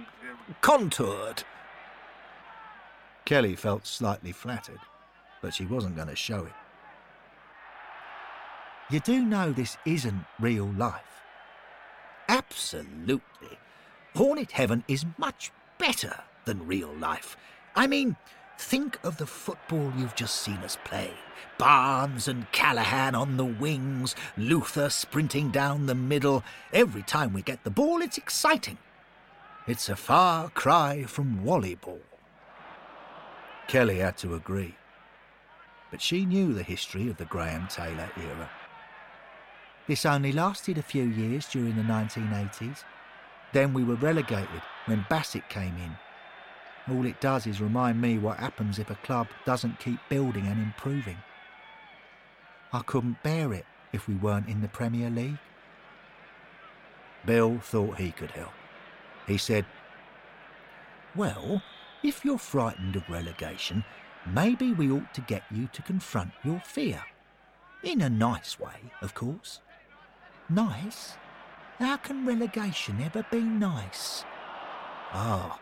contoured. 0.61 1.42
Kelly 3.25 3.56
felt 3.56 3.87
slightly 3.87 4.33
flattered, 4.33 4.78
but 5.42 5.54
she 5.54 5.64
wasn't 5.64 5.97
going 5.97 6.09
to 6.09 6.16
show 6.16 6.45
it. 6.45 6.52
You 8.88 9.00
do 9.00 9.25
know 9.25 9.50
this 9.50 9.76
isn't 9.85 10.25
real 10.38 10.66
life. 10.76 11.02
Absolutely. 12.28 13.59
Hornet 14.14 14.52
Heaven 14.52 14.85
is 14.87 15.04
much 15.18 15.50
better 15.78 16.23
than 16.45 16.66
real 16.66 16.95
life. 16.95 17.37
I 17.75 17.87
mean, 17.87 18.16
think 18.58 18.98
of 19.04 19.16
the 19.16 19.26
football 19.26 19.92
you've 19.96 20.14
just 20.14 20.42
seen 20.42 20.58
us 20.58 20.76
play. 20.84 21.10
Barnes 21.58 22.28
and 22.28 22.50
Callaghan 22.52 23.14
on 23.14 23.36
the 23.36 23.44
wings, 23.44 24.14
Luther 24.36 24.90
sprinting 24.90 25.50
down 25.50 25.86
the 25.86 25.94
middle. 25.94 26.44
Every 26.72 27.02
time 27.02 27.32
we 27.32 27.42
get 27.42 27.64
the 27.64 27.70
ball, 27.70 28.02
it's 28.02 28.18
exciting. 28.18 28.78
It's 29.66 29.88
a 29.88 29.96
far 29.96 30.50
cry 30.50 31.04
from 31.04 31.40
volleyball. 31.44 32.00
Kelly 33.68 33.98
had 33.98 34.16
to 34.18 34.34
agree. 34.34 34.76
But 35.90 36.00
she 36.00 36.25
knew 36.25 36.52
the 36.52 36.62
history 36.62 37.08
of 37.08 37.16
the 37.16 37.25
Graham 37.25 37.66
Taylor 37.68 38.10
era. 38.16 38.50
This 39.86 40.04
only 40.04 40.32
lasted 40.32 40.78
a 40.78 40.82
few 40.82 41.04
years 41.04 41.46
during 41.46 41.76
the 41.76 41.82
1980s. 41.82 42.84
Then 43.52 43.72
we 43.72 43.84
were 43.84 43.94
relegated 43.94 44.62
when 44.86 45.06
Bassett 45.08 45.48
came 45.48 45.76
in. 45.76 45.96
All 46.88 47.05
it 47.05 47.21
does 47.21 47.47
is 47.47 47.61
remind 47.61 48.00
me 48.00 48.19
what 48.19 48.38
happens 48.38 48.78
if 48.78 48.90
a 48.90 48.95
club 48.97 49.26
doesn't 49.45 49.81
keep 49.81 49.99
building 50.09 50.47
and 50.47 50.62
improving. 50.62 51.16
I 52.73 52.81
couldn't 52.81 53.23
bear 53.23 53.52
it 53.52 53.66
if 53.93 54.07
we 54.07 54.14
weren't 54.14 54.49
in 54.49 54.61
the 54.61 54.69
Premier 54.69 55.11
League. 55.11 55.38
Bill 57.25 57.59
thought 57.59 57.99
he 57.99 58.12
could 58.12 58.31
help. 58.31 58.52
He 59.26 59.37
said, 59.37 59.66
Well, 61.16 61.62
if 62.05 62.25
you're 62.25 62.38
frightened 62.38 62.95
of 62.95 63.09
relegation, 63.09 63.85
maybe 64.25 64.73
we 64.73 64.90
ought 64.90 65.12
to 65.14 65.21
get 65.23 65.43
you 65.50 65.69
to 65.73 65.83
confront 65.83 66.31
your 66.45 66.61
fear. 66.61 67.02
In 67.83 68.00
a 68.00 68.09
nice 68.09 68.61
way, 68.61 68.93
of 69.02 69.14
course. 69.14 69.61
Nice? 70.49 71.14
How 71.78 71.97
can 71.97 72.25
relegation 72.25 73.00
ever 73.02 73.26
be 73.31 73.40
nice? 73.40 74.25
Ah, 75.12 75.59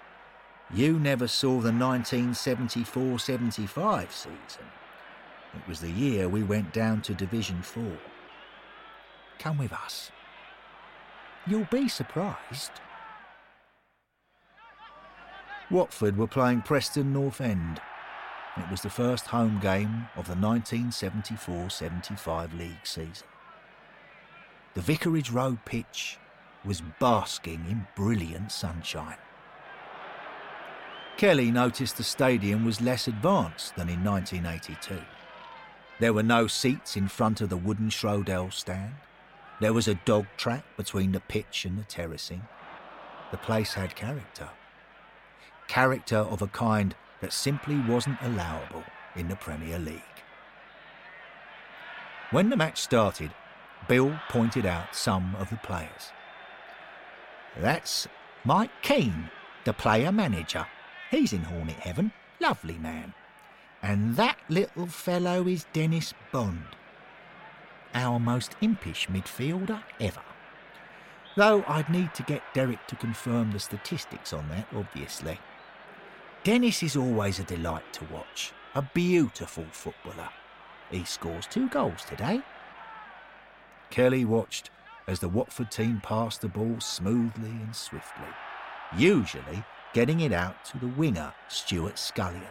you 0.73 0.99
never 0.99 1.28
saw 1.28 1.61
the 1.61 1.73
1974 1.73 3.18
75 3.18 4.12
season. 4.12 4.64
It 5.54 5.68
was 5.68 5.80
the 5.80 5.90
year 5.90 6.28
we 6.28 6.42
went 6.42 6.73
down 6.73 7.02
to 7.02 7.14
Division 7.14 7.62
4. 7.62 7.85
Come 9.38 9.59
with 9.59 9.73
us. 9.73 10.11
You'll 11.47 11.68
be 11.71 11.88
surprised. 11.88 12.73
Watford 15.71 16.16
were 16.16 16.26
playing 16.26 16.62
Preston 16.62 17.12
North 17.12 17.40
End. 17.40 17.80
It 18.56 18.71
was 18.71 18.83
the 18.83 18.90
first 18.90 19.26
home 19.26 19.59
game 19.61 20.09
of 20.16 20.26
the 20.26 20.37
1974 20.37 21.71
75 21.71 22.54
league 22.54 22.85
season. 22.85 23.26
The 24.75 24.80
Vicarage 24.80 25.30
Road 25.30 25.64
pitch 25.64 26.18
was 26.64 26.83
basking 27.00 27.64
in 27.68 27.87
brilliant 27.97 28.50
sunshine. 28.50 29.16
Kelly 31.16 31.52
noticed 31.52 31.97
the 31.97 32.02
stadium 32.02 32.64
was 32.64 32.80
less 32.80 33.06
advanced 33.06 33.76
than 33.76 33.88
in 33.88 34.02
1982. 34.02 35.00
There 36.00 36.12
were 36.12 36.25
no 36.25 36.49
seats 36.49 36.97
in 36.97 37.06
front 37.06 37.40
of 37.40 37.50
the 37.50 37.56
wooden 37.56 37.88
Shrodells 37.88 38.54
stand. 38.54 38.94
There 39.61 39.73
was 39.73 39.87
a 39.87 39.94
dog 39.94 40.26
track 40.37 40.64
between 40.76 41.12
the 41.12 41.21
pitch 41.21 41.64
and 41.64 41.78
the 41.78 41.85
terracing. 41.85 42.42
The 43.30 43.37
place 43.37 43.75
had 43.75 43.94
character. 43.94 44.49
Character 45.68 46.18
of 46.18 46.42
a 46.42 46.49
kind 46.49 46.97
that 47.21 47.33
simply 47.33 47.78
wasn't 47.78 48.18
allowable 48.21 48.85
in 49.14 49.28
the 49.28 49.37
Premier 49.37 49.78
League. 49.78 50.02
When 52.33 52.50
the 52.50 52.56
match 52.56 52.80
started, 52.80 53.33
Bill 53.87 54.18
pointed 54.28 54.66
out 54.66 54.97
some 54.97 55.37
of 55.37 55.49
the 55.50 55.56
players. 55.59 56.11
That's 57.56 58.09
Mike 58.44 58.73
Keen, 58.83 59.30
the 59.64 59.73
player 59.73 60.11
manager. 60.11 60.66
He's 61.14 61.33
in 61.33 61.42
Hornet 61.42 61.76
Heaven. 61.76 62.11
Lovely 62.40 62.76
man. 62.76 63.14
And 63.85 64.16
that 64.16 64.37
little 64.49 64.88
fellow 64.88 65.47
is 65.47 65.64
Dennis 65.73 66.12
Bond, 66.33 66.66
our 67.94 68.18
most 68.18 68.56
impish 68.61 69.06
midfielder 69.06 69.80
ever. 70.00 70.23
Though 71.37 71.62
I'd 71.68 71.88
need 71.88 72.14
to 72.14 72.25
get 72.25 72.42
Derek 72.52 72.85
to 72.88 72.97
confirm 72.97 73.52
the 73.52 73.61
statistics 73.61 74.33
on 74.33 74.49
that, 74.49 74.66
obviously. 74.75 75.38
Dennis 76.42 76.83
is 76.83 76.97
always 76.97 77.38
a 77.38 77.44
delight 77.44 77.92
to 77.92 78.04
watch, 78.12 78.52
a 78.75 78.83
beautiful 78.83 79.66
footballer. 79.71 80.30
He 80.90 81.04
scores 81.04 81.47
two 81.47 81.68
goals 81.68 82.04
today. 82.04 82.42
Kelly 83.90 84.25
watched 84.25 84.71
as 85.06 85.21
the 85.21 85.28
Watford 85.28 85.71
team 85.71 86.00
passed 86.02 86.40
the 86.40 86.49
ball 86.49 86.80
smoothly 86.80 87.50
and 87.50 87.76
swiftly, 87.76 88.26
usually 88.97 89.64
getting 89.94 90.20
it 90.20 90.32
out 90.32 90.64
to 90.66 90.78
the 90.78 90.88
winger, 90.88 91.32
Stuart 91.48 91.98
Scullion. 91.98 92.42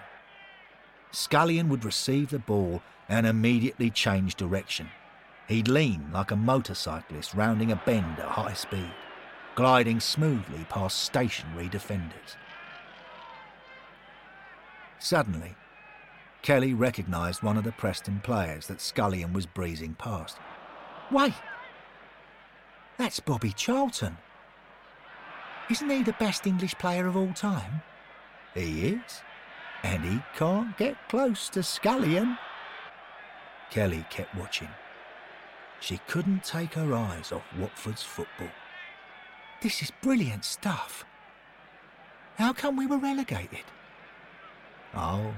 Scullion 1.12 1.70
would 1.70 1.86
receive 1.86 2.32
the 2.32 2.40
ball 2.40 2.82
and 3.08 3.28
immediately 3.28 3.92
change 3.92 4.36
direction. 4.36 4.90
He'd 5.48 5.68
lean 5.68 6.10
like 6.12 6.32
a 6.32 6.38
motorcyclist 6.38 7.34
rounding 7.36 7.72
a 7.72 7.76
bend 7.76 8.18
at 8.18 8.30
high 8.30 8.54
speed, 8.54 8.92
gliding 9.56 10.00
smoothly 10.00 10.66
past 10.70 11.04
stationary 11.04 11.68
defenders. 11.68 12.38
Suddenly, 15.00 15.56
Kelly 16.44 16.74
recognised 16.74 17.44
one 17.44 17.58
of 17.58 17.66
the 17.66 17.74
Preston 17.74 18.22
players 18.24 18.68
that 18.68 18.80
Scullion 18.80 19.34
was 19.34 19.46
breezing 19.46 19.96
past. 19.96 20.38
Wait! 21.12 21.34
That's 22.98 23.20
Bobby 23.20 23.52
Charlton. 23.52 24.18
Isn't 25.70 25.90
he 25.90 26.04
the 26.04 26.14
best 26.14 26.46
English 26.46 26.76
player 26.76 27.08
of 27.08 27.16
all 27.16 27.34
time? 27.34 27.82
He 28.54 28.88
is, 28.88 29.22
and 29.82 30.04
he 30.04 30.20
can't 30.36 30.78
get 30.78 30.98
close 31.10 31.50
to 31.50 31.64
Scullion. 31.64 32.38
Kelly 33.70 34.06
kept 34.10 34.36
watching. 34.36 34.70
She 35.80 36.00
couldn't 36.08 36.44
take 36.44 36.74
her 36.74 36.94
eyes 36.94 37.32
off 37.32 37.44
Watford's 37.58 38.04
football. 38.04 38.52
This 39.62 39.82
is 39.82 39.92
brilliant 40.02 40.46
stuff. 40.46 41.06
How 42.38 42.54
come 42.54 42.76
we 42.76 42.86
were 42.86 42.98
relegated? 42.98 43.64
Oh, 44.94 45.34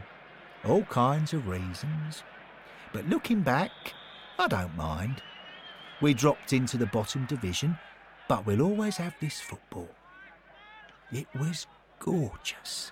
all 0.65 0.84
kinds 0.84 1.34
of 1.34 1.48
reasons. 1.48 2.24
But 2.91 3.08
looking 3.08 3.41
back, 3.41 3.72
I 4.38 4.48
don't 4.48 4.75
mind. 4.75 5.22
We 6.01 6.13
dropped 6.13 6.51
into 6.51 6.77
the 6.77 6.88
bottom 6.88 7.25
division, 7.25 7.77
but 8.27 8.46
we'll 8.46 8.62
always 8.62 8.98
have 8.98 9.15
this 9.22 9.39
football. 9.39 9.89
It 11.12 11.27
was 11.38 11.67
gorgeous. 12.00 12.91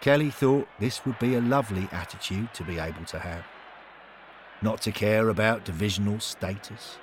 Kelly 0.00 0.30
thought 0.30 0.68
this 0.78 1.04
would 1.04 1.18
be 1.18 1.34
a 1.34 1.40
lovely 1.40 1.88
attitude 1.92 2.54
to 2.54 2.62
be 2.62 2.78
able 2.78 3.04
to 3.06 3.18
have. 3.18 3.44
Not 4.62 4.80
to 4.82 4.92
care 4.92 5.28
about 5.28 5.64
divisional 5.64 6.20
status. 6.20 6.98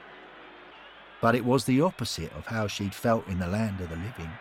But 1.22 1.36
it 1.36 1.46
was 1.46 1.66
the 1.66 1.82
opposite 1.82 2.32
of 2.34 2.48
how 2.48 2.68
she'd 2.68 2.94
felt 2.94 3.28
in 3.28 3.40
the 3.40 3.48
land 3.48 3.82
of 3.82 3.90
the 3.90 3.96
living. 3.96 4.32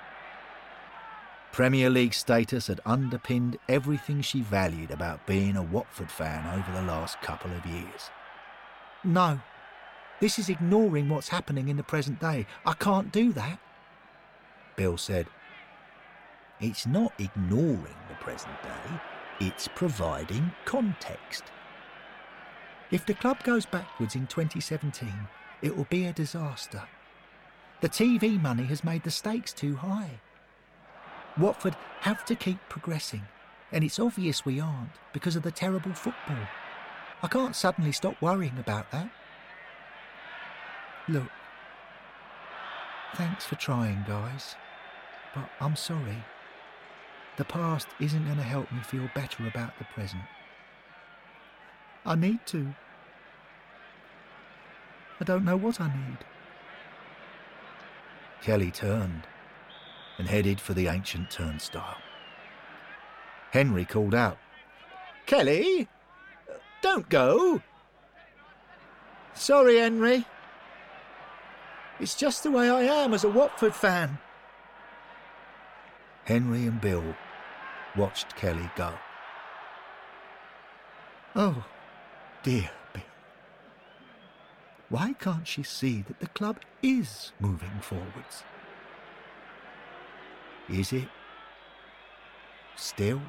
Premier 1.52 1.88
League 1.88 2.14
status 2.14 2.66
had 2.66 2.80
underpinned 2.84 3.58
everything 3.68 4.20
she 4.20 4.40
valued 4.40 4.90
about 4.90 5.24
being 5.26 5.56
a 5.56 5.62
Watford 5.62 6.10
fan 6.10 6.58
over 6.58 6.72
the 6.72 6.86
last 6.86 7.20
couple 7.22 7.52
of 7.52 7.64
years. 7.66 8.10
No, 9.04 9.40
this 10.20 10.38
is 10.38 10.48
ignoring 10.48 11.08
what's 11.08 11.28
happening 11.28 11.68
in 11.68 11.76
the 11.76 11.82
present 11.82 12.20
day. 12.20 12.46
I 12.66 12.72
can't 12.72 13.12
do 13.12 13.32
that. 13.34 13.58
Bill 14.76 14.96
said, 14.96 15.26
It's 16.60 16.86
not 16.86 17.12
ignoring 17.18 17.96
the 18.08 18.14
present 18.20 18.54
day, 18.62 19.00
it's 19.40 19.68
providing 19.68 20.52
context. 20.64 21.44
If 22.90 23.06
the 23.06 23.14
club 23.14 23.42
goes 23.42 23.66
backwards 23.66 24.14
in 24.14 24.26
2017, 24.26 25.12
it 25.62 25.76
will 25.76 25.86
be 25.90 26.06
a 26.06 26.12
disaster. 26.12 26.82
The 27.80 27.88
TV 27.88 28.40
money 28.40 28.64
has 28.64 28.84
made 28.84 29.02
the 29.02 29.10
stakes 29.10 29.52
too 29.52 29.76
high. 29.76 30.20
Watford 31.36 31.76
have 32.00 32.24
to 32.26 32.36
keep 32.36 32.58
progressing, 32.68 33.22
and 33.72 33.82
it's 33.82 33.98
obvious 33.98 34.44
we 34.44 34.60
aren't 34.60 34.92
because 35.12 35.36
of 35.36 35.42
the 35.42 35.50
terrible 35.50 35.92
football. 35.92 36.46
I 37.22 37.28
can't 37.28 37.56
suddenly 37.56 37.92
stop 37.92 38.20
worrying 38.22 38.58
about 38.58 38.90
that. 38.92 39.10
Look, 41.08 41.28
thanks 43.16 43.44
for 43.44 43.56
trying, 43.56 44.04
guys, 44.06 44.54
but 45.34 45.48
I'm 45.60 45.76
sorry. 45.76 46.24
The 47.36 47.44
past 47.44 47.88
isn't 48.00 48.24
going 48.24 48.36
to 48.36 48.42
help 48.42 48.70
me 48.70 48.80
feel 48.80 49.08
better 49.14 49.46
about 49.46 49.76
the 49.78 49.84
present. 49.84 50.22
I 52.06 52.14
need 52.14 52.46
to. 52.46 52.74
I 55.20 55.24
don't 55.24 55.44
know 55.44 55.56
what 55.56 55.80
I 55.80 55.88
need. 55.88 56.18
Kelly 58.42 58.70
turned 58.70 59.26
and 60.18 60.28
headed 60.28 60.60
for 60.60 60.74
the 60.74 60.86
ancient 60.86 61.30
turnstile. 61.30 61.96
Henry 63.52 63.84
called 63.84 64.14
out, 64.14 64.38
Kelly, 65.26 65.88
don't 66.82 67.08
go. 67.08 67.62
Sorry, 69.32 69.78
Henry. 69.78 70.24
It's 71.98 72.14
just 72.14 72.42
the 72.42 72.50
way 72.50 72.68
I 72.68 72.82
am 72.82 73.14
as 73.14 73.24
a 73.24 73.28
Watford 73.28 73.74
fan. 73.74 74.18
Henry 76.24 76.66
and 76.66 76.80
Bill 76.80 77.04
watched 77.96 78.34
Kelly 78.36 78.70
go. 78.76 78.94
Oh, 81.36 81.64
dear 82.42 82.70
Bill. 82.92 83.02
Why 84.88 85.12
can't 85.14 85.46
she 85.46 85.62
see 85.62 86.02
that 86.02 86.20
the 86.20 86.28
club 86.28 86.60
is 86.82 87.32
moving 87.40 87.80
forwards? 87.80 88.44
Is 90.68 90.92
it? 90.92 91.08
Still? 92.76 93.20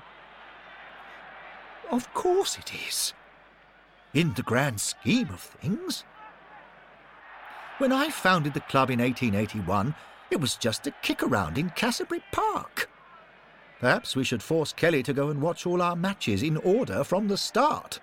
Of 1.91 2.13
course 2.13 2.57
it 2.57 2.71
is. 2.87 3.13
In 4.13 4.33
the 4.33 4.43
grand 4.43 4.79
scheme 4.79 5.29
of 5.29 5.41
things. 5.41 6.05
When 7.77 7.91
I 7.91 8.09
founded 8.09 8.53
the 8.53 8.61
club 8.61 8.89
in 8.89 8.99
1881, 8.99 9.93
it 10.35 10.41
was 10.41 10.57
just 10.57 10.85
a 10.85 10.91
kick 11.01 11.23
around 11.23 11.57
in 11.57 11.69
Cassiobury 11.69 12.21
Park. 12.33 12.89
Perhaps 13.79 14.17
we 14.17 14.25
should 14.25 14.43
force 14.43 14.73
Kelly 14.73 15.01
to 15.03 15.13
go 15.13 15.29
and 15.29 15.41
watch 15.41 15.65
all 15.65 15.81
our 15.81 15.95
matches 15.95 16.43
in 16.43 16.57
order 16.57 17.05
from 17.05 17.29
the 17.29 17.37
start. 17.37 18.01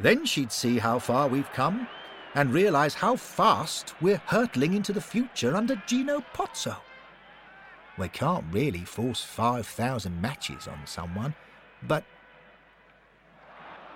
Then 0.00 0.24
she'd 0.24 0.50
see 0.50 0.78
how 0.78 0.98
far 0.98 1.28
we've 1.28 1.52
come 1.52 1.86
and 2.34 2.54
realise 2.54 2.94
how 2.94 3.16
fast 3.16 3.94
we're 4.00 4.22
hurtling 4.24 4.72
into 4.72 4.94
the 4.94 5.00
future 5.02 5.54
under 5.54 5.82
Gino 5.86 6.24
Pozzo. 6.34 6.76
We 7.98 8.08
can't 8.08 8.44
really 8.50 8.84
force 8.86 9.22
5,000 9.22 10.22
matches 10.22 10.68
on 10.68 10.86
someone, 10.86 11.34
but. 11.82 12.04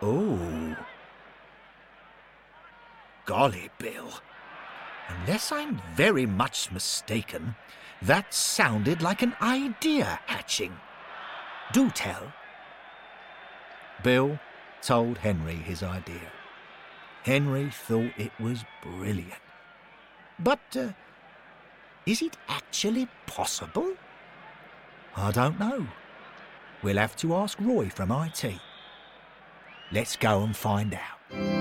Oh. 0.02 0.76
Golly, 3.24 3.70
Bill. 3.78 4.12
Unless 5.08 5.52
I'm 5.52 5.80
very 5.94 6.26
much 6.26 6.70
mistaken, 6.70 7.54
that 8.00 8.32
sounded 8.34 9.02
like 9.02 9.22
an 9.22 9.34
idea 9.40 10.20
hatching. 10.26 10.76
Do 11.72 11.90
tell. 11.90 12.32
Bill 14.02 14.38
told 14.80 15.18
Henry 15.18 15.54
his 15.54 15.82
idea. 15.82 16.30
Henry 17.22 17.70
thought 17.70 18.12
it 18.18 18.32
was 18.40 18.64
brilliant. 18.82 19.40
But 20.38 20.60
uh, 20.76 20.88
is 22.04 22.20
it 22.20 22.36
actually 22.48 23.08
possible? 23.26 23.94
I 25.16 25.30
don't 25.30 25.60
know. 25.60 25.86
We'll 26.82 26.96
have 26.96 27.14
to 27.16 27.34
ask 27.36 27.58
Roy 27.60 27.90
from 27.90 28.10
IT. 28.10 28.44
Let's 29.92 30.16
go 30.16 30.42
and 30.42 30.56
find 30.56 30.94
out. 30.94 31.51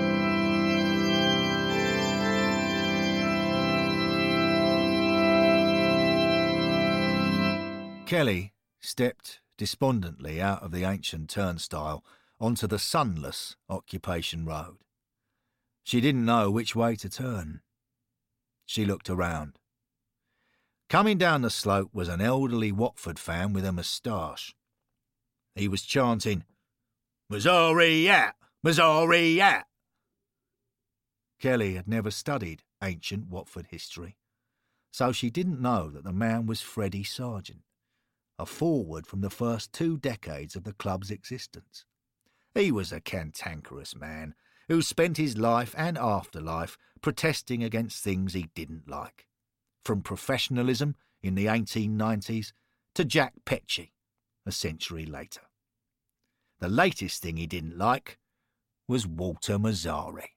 Kelly 8.11 8.51
stepped 8.81 9.39
despondently 9.57 10.41
out 10.41 10.61
of 10.61 10.73
the 10.73 10.83
ancient 10.83 11.29
turnstile 11.29 12.03
onto 12.41 12.67
the 12.67 12.77
sunless 12.77 13.55
Occupation 13.69 14.45
Road. 14.45 14.79
She 15.85 16.01
didn't 16.01 16.25
know 16.25 16.51
which 16.51 16.75
way 16.75 16.97
to 16.97 17.07
turn. 17.07 17.61
She 18.65 18.83
looked 18.83 19.09
around. 19.09 19.59
Coming 20.89 21.17
down 21.17 21.41
the 21.41 21.49
slope 21.49 21.91
was 21.93 22.09
an 22.09 22.19
elderly 22.19 22.69
Watford 22.73 23.17
fan 23.17 23.53
with 23.53 23.63
a 23.63 23.71
moustache. 23.71 24.53
He 25.55 25.69
was 25.69 25.83
chanting, 25.83 26.43
Mazzarri 27.31 28.09
out! 28.09 28.33
Mazzarri 28.61 29.39
out! 29.39 29.63
Kelly 31.39 31.75
had 31.75 31.87
never 31.87 32.11
studied 32.11 32.63
ancient 32.83 33.29
Watford 33.29 33.67
history, 33.67 34.17
so 34.91 35.13
she 35.13 35.29
didn't 35.29 35.61
know 35.61 35.89
that 35.89 36.03
the 36.03 36.11
man 36.11 36.45
was 36.45 36.59
Freddie 36.59 37.05
Sargent, 37.05 37.61
a 38.41 38.45
forward 38.45 39.05
from 39.05 39.21
the 39.21 39.29
first 39.29 39.71
two 39.71 39.97
decades 39.97 40.55
of 40.55 40.63
the 40.63 40.73
club's 40.73 41.11
existence. 41.11 41.85
He 42.55 42.71
was 42.71 42.91
a 42.91 42.99
cantankerous 42.99 43.95
man 43.95 44.33
who 44.67 44.81
spent 44.81 45.17
his 45.17 45.37
life 45.37 45.75
and 45.77 45.97
afterlife 45.97 46.77
protesting 47.01 47.63
against 47.63 48.03
things 48.03 48.33
he 48.33 48.49
didn't 48.55 48.89
like, 48.89 49.27
from 49.85 50.01
professionalism 50.01 50.95
in 51.21 51.35
the 51.35 51.45
1890s 51.45 52.51
to 52.95 53.05
Jack 53.05 53.33
Petchey 53.45 53.91
a 54.45 54.51
century 54.51 55.05
later. 55.05 55.41
The 56.59 56.69
latest 56.69 57.21
thing 57.21 57.37
he 57.37 57.47
didn't 57.47 57.77
like 57.77 58.17
was 58.87 59.05
Walter 59.05 59.59
Mazzarri. 59.59 60.29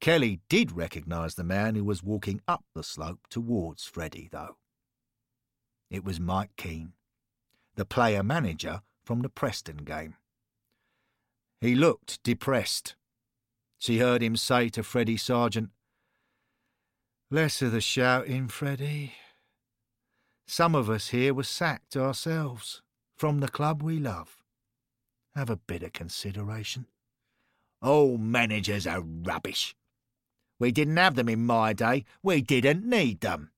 Kelly 0.00 0.40
did 0.48 0.72
recognise 0.72 1.34
the 1.34 1.44
man 1.44 1.74
who 1.74 1.84
was 1.84 2.02
walking 2.02 2.40
up 2.48 2.64
the 2.74 2.82
slope 2.82 3.20
towards 3.28 3.84
Freddie, 3.84 4.28
though. 4.32 4.56
It 5.90 6.04
was 6.04 6.20
Mike 6.20 6.54
Keen, 6.56 6.92
the 7.74 7.84
player 7.84 8.22
manager 8.22 8.82
from 9.02 9.22
the 9.22 9.28
Preston 9.28 9.78
game. 9.78 10.14
He 11.60 11.74
looked 11.74 12.22
depressed. 12.22 12.94
She 13.78 13.98
heard 13.98 14.22
him 14.22 14.36
say 14.36 14.68
to 14.70 14.82
Freddie 14.82 15.16
Sargent, 15.16 15.70
Less 17.30 17.60
of 17.60 17.72
the 17.72 17.80
shouting, 17.80 18.48
Freddie. 18.48 19.14
Some 20.46 20.74
of 20.74 20.88
us 20.88 21.08
here 21.08 21.34
were 21.34 21.44
sacked 21.44 21.96
ourselves 21.96 22.82
from 23.16 23.40
the 23.40 23.48
club 23.48 23.82
we 23.82 23.98
love. 23.98 24.36
Have 25.34 25.50
a 25.50 25.56
bit 25.56 25.82
of 25.82 25.92
consideration. 25.92 26.86
All 27.82 28.18
managers 28.18 28.86
are 28.86 29.00
rubbish. 29.00 29.74
We 30.58 30.72
didn't 30.72 30.96
have 30.96 31.14
them 31.14 31.28
in 31.28 31.46
my 31.46 31.72
day. 31.72 32.04
We 32.22 32.42
didn't 32.42 32.84
need 32.84 33.20
them. 33.20 33.50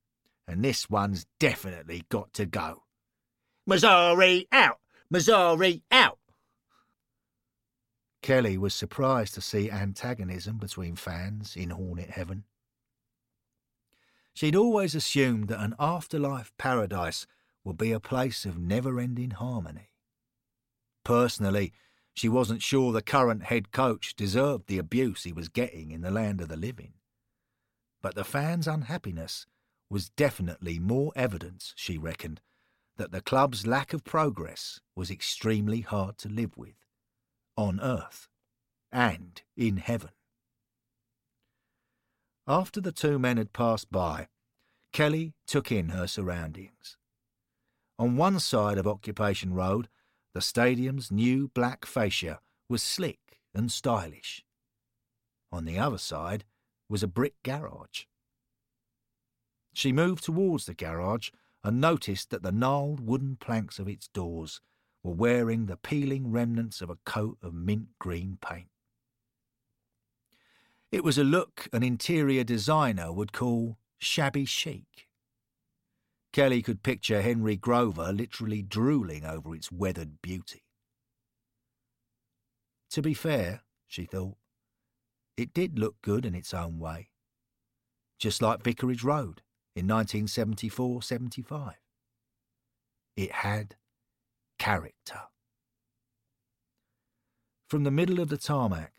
And 0.47 0.65
this 0.65 0.91
one's 0.91 1.27
definitely 1.39 2.05
got 2.09 2.33
to 2.35 2.47
go. 2.47 2.85
Mazzarri 3.69 4.47
out! 4.51 4.81
Mazzarri 5.13 5.83
out! 5.91 6.19
Kelly 8.23 8.57
was 8.57 8.75
surprised 8.75 9.35
to 9.35 9.41
see 9.41 9.71
antagonism 9.71 10.59
between 10.59 10.97
fans 10.97 11.57
in 11.57 11.71
Hornet 11.71 12.11
Heaven. 12.11 12.45
She'd 14.35 14.57
always 14.57 14.95
assumed 14.95 15.49
that 15.49 15.63
an 15.63 15.75
afterlife 15.79 16.53
paradise 16.57 17.27
would 17.65 17.77
be 17.77 17.93
a 17.93 18.01
place 18.01 18.47
of 18.47 18.59
never 18.59 18.99
ending 18.99 19.33
harmony. 19.33 19.91
Personally, 21.05 21.73
she 22.15 22.29
wasn't 22.29 22.63
sure 22.63 22.93
the 22.93 23.03
current 23.03 23.45
head 23.45 23.73
coach 23.73 24.15
deserved 24.15 24.67
the 24.67 24.79
abuse 24.79 25.25
he 25.25 25.33
was 25.33 25.49
getting 25.49 25.91
in 25.91 26.03
the 26.03 26.11
land 26.11 26.41
of 26.41 26.49
the 26.49 26.57
living. 26.57 26.95
But 28.01 28.15
the 28.15 28.25
fans' 28.25 28.69
unhappiness 28.69 29.47
was 29.93 30.09
definitely 30.09 30.79
more 30.79 31.13
evidence, 31.15 31.75
she 31.77 31.99
reckoned, 31.99 32.41
that 32.97 33.13
the 33.13 33.21
club's 33.21 33.67
lack 33.67 33.93
of 33.93 34.03
progress 34.03 34.81
was 34.97 35.11
extremely 35.11 35.83
hard 35.83 36.17
to 36.17 36.31
live 36.31 36.57
with 36.57 36.87
on 37.59 37.79
earth 37.79 38.27
and 38.91 39.43
in 39.55 39.77
heaven. 39.77 40.09
After 42.49 42.81
the 42.81 42.91
two 42.91 43.19
men 43.19 43.37
had 43.37 43.53
passed 43.53 43.93
by, 43.93 44.29
Kelly 44.95 45.35
took 45.47 45.71
in 45.71 45.91
her 45.91 46.07
surroundings. 46.07 46.97
On 47.99 48.17
one 48.17 48.41
side 48.41 48.79
of 48.79 48.87
Occupation 48.87 49.53
Road, 49.53 49.91
the 50.33 50.41
stadium's 50.41 51.13
new 51.13 51.49
black 51.49 51.85
fascia 51.85 52.41
was 52.67 52.83
slick 52.83 53.41
and 53.55 53.71
stylish. 53.71 54.43
On 55.53 55.67
the 55.67 55.79
other 55.79 55.99
side 55.99 56.45
was 56.89 57.03
a 57.03 57.07
brick 57.09 57.35
garage. 57.43 58.05
She 59.75 59.93
moved 59.93 60.25
towards 60.25 60.67
the 60.67 60.75
garage 60.75 61.31
and 61.65 61.81
noticed 61.81 62.31
that 62.31 62.43
the 62.43 62.53
gnarled 62.53 63.01
wooden 63.01 63.37
planks 63.37 63.79
of 63.79 63.89
its 63.89 64.09
doors 64.09 64.61
were 65.03 65.15
wearing 65.15 65.67
the 65.67 65.77
peeling 65.77 66.31
remnants 66.31 66.81
of 66.81 66.91
a 66.91 66.99
coat 67.05 67.39
of 67.43 67.55
mint 67.55 67.89
green 67.99 68.39
paint. 68.41 68.69
It 70.91 71.05
was 71.05 71.17
a 71.17 71.25
look 71.25 71.69
an 71.73 71.83
interior 71.83 72.45
designer 72.45 73.13
would 73.13 73.33
call 73.33 73.79
shabby 73.99 74.45
chic. 74.45 75.09
Kelly 76.33 76.63
could 76.63 76.83
picture 76.83 77.23
Henry 77.23 77.57
Grover 77.57 78.13
literally 78.13 78.63
drooling 78.63 79.25
over 79.25 79.55
its 79.55 79.73
weathered 79.73 80.21
beauty. 80.21 80.63
To 82.91 83.03
be 83.03 83.15
fair, 83.15 83.63
she 83.87 84.05
thought, 84.05 84.37
it 85.37 85.55
did 85.55 85.79
look 85.79 85.97
good 86.03 86.27
in 86.27 86.35
its 86.35 86.53
own 86.53 86.79
way, 86.79 87.09
just 88.19 88.43
like 88.43 88.63
Vicarage 88.63 89.03
Road 89.03 89.43
in 89.75 89.87
1974 89.87 91.03
75. 91.03 91.75
It 93.17 93.33
had 93.33 93.77
character. 94.59 95.23
From 97.69 97.85
the 97.85 97.91
middle 97.91 98.21
of 98.21 98.29
the 98.29 98.37
tarmac, 98.37 98.93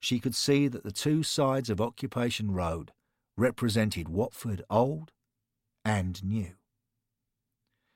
she 0.00 0.20
could 0.20 0.34
see 0.34 0.68
that 0.68 0.84
the 0.84 0.92
two 0.92 1.22
sides 1.22 1.70
of 1.70 1.80
Occupation 1.80 2.52
Road 2.52 2.92
represented 3.36 4.08
Watford 4.08 4.62
old 4.70 5.12
and 5.84 6.22
new. 6.22 6.52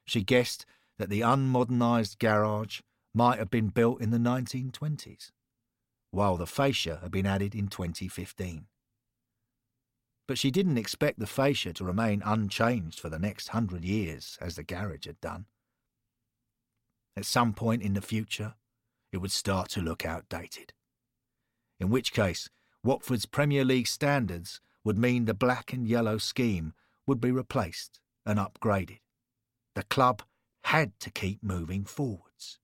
She 0.07 0.23
guessed 0.23 0.65
that 0.99 1.11
the 1.11 1.21
unmodernised 1.21 2.19
garage 2.19 2.81
might 3.15 3.39
have 3.39 3.51
been 3.51 3.69
built 3.69 4.01
in 4.01 4.11
the 4.11 4.19
1920s, 4.19 5.31
while 6.11 6.37
the 6.37 6.47
fascia 6.47 6.99
had 7.03 7.11
been 7.11 7.27
added 7.27 7.55
in 7.55 7.69
2015. 7.69 8.67
But 10.29 10.39
she 10.39 10.51
didn't 10.51 10.77
expect 10.77 11.19
the 11.19 11.27
fascia 11.27 11.73
to 11.73 11.85
remain 11.85 12.23
unchanged 12.25 13.01
for 13.01 13.09
the 13.09 13.19
next 13.19 13.49
hundred 13.49 13.83
years 13.83 14.37
as 14.41 14.55
the 14.55 14.63
garage 14.63 15.07
had 15.07 15.21
done. 15.23 15.47
At 17.17 17.25
some 17.25 17.55
point 17.55 17.83
in 17.83 17.95
the 17.95 18.03
future, 18.03 18.55
it 19.11 19.17
would 19.17 19.33
start 19.33 19.71
to 19.71 19.81
look 19.81 20.05
outdated. 20.05 20.75
In 21.81 21.89
which 21.89 22.13
case, 22.13 22.51
Watford's 22.85 23.25
Premier 23.25 23.65
League 23.65 23.87
standards 23.87 24.61
would 24.85 24.99
mean 24.99 25.25
the 25.25 25.35
black 25.35 25.73
and 25.73 25.89
yellow 25.89 26.19
scheme 26.19 26.75
would 27.07 27.21
be 27.21 27.33
replaced 27.33 27.99
and 28.27 28.39
upgraded. 28.39 29.01
The 29.75 29.83
club 29.85 30.23
had 30.65 31.01
to 31.01 31.11
keep 31.11 31.43
moving 31.43 31.85
forwards. 31.85 32.59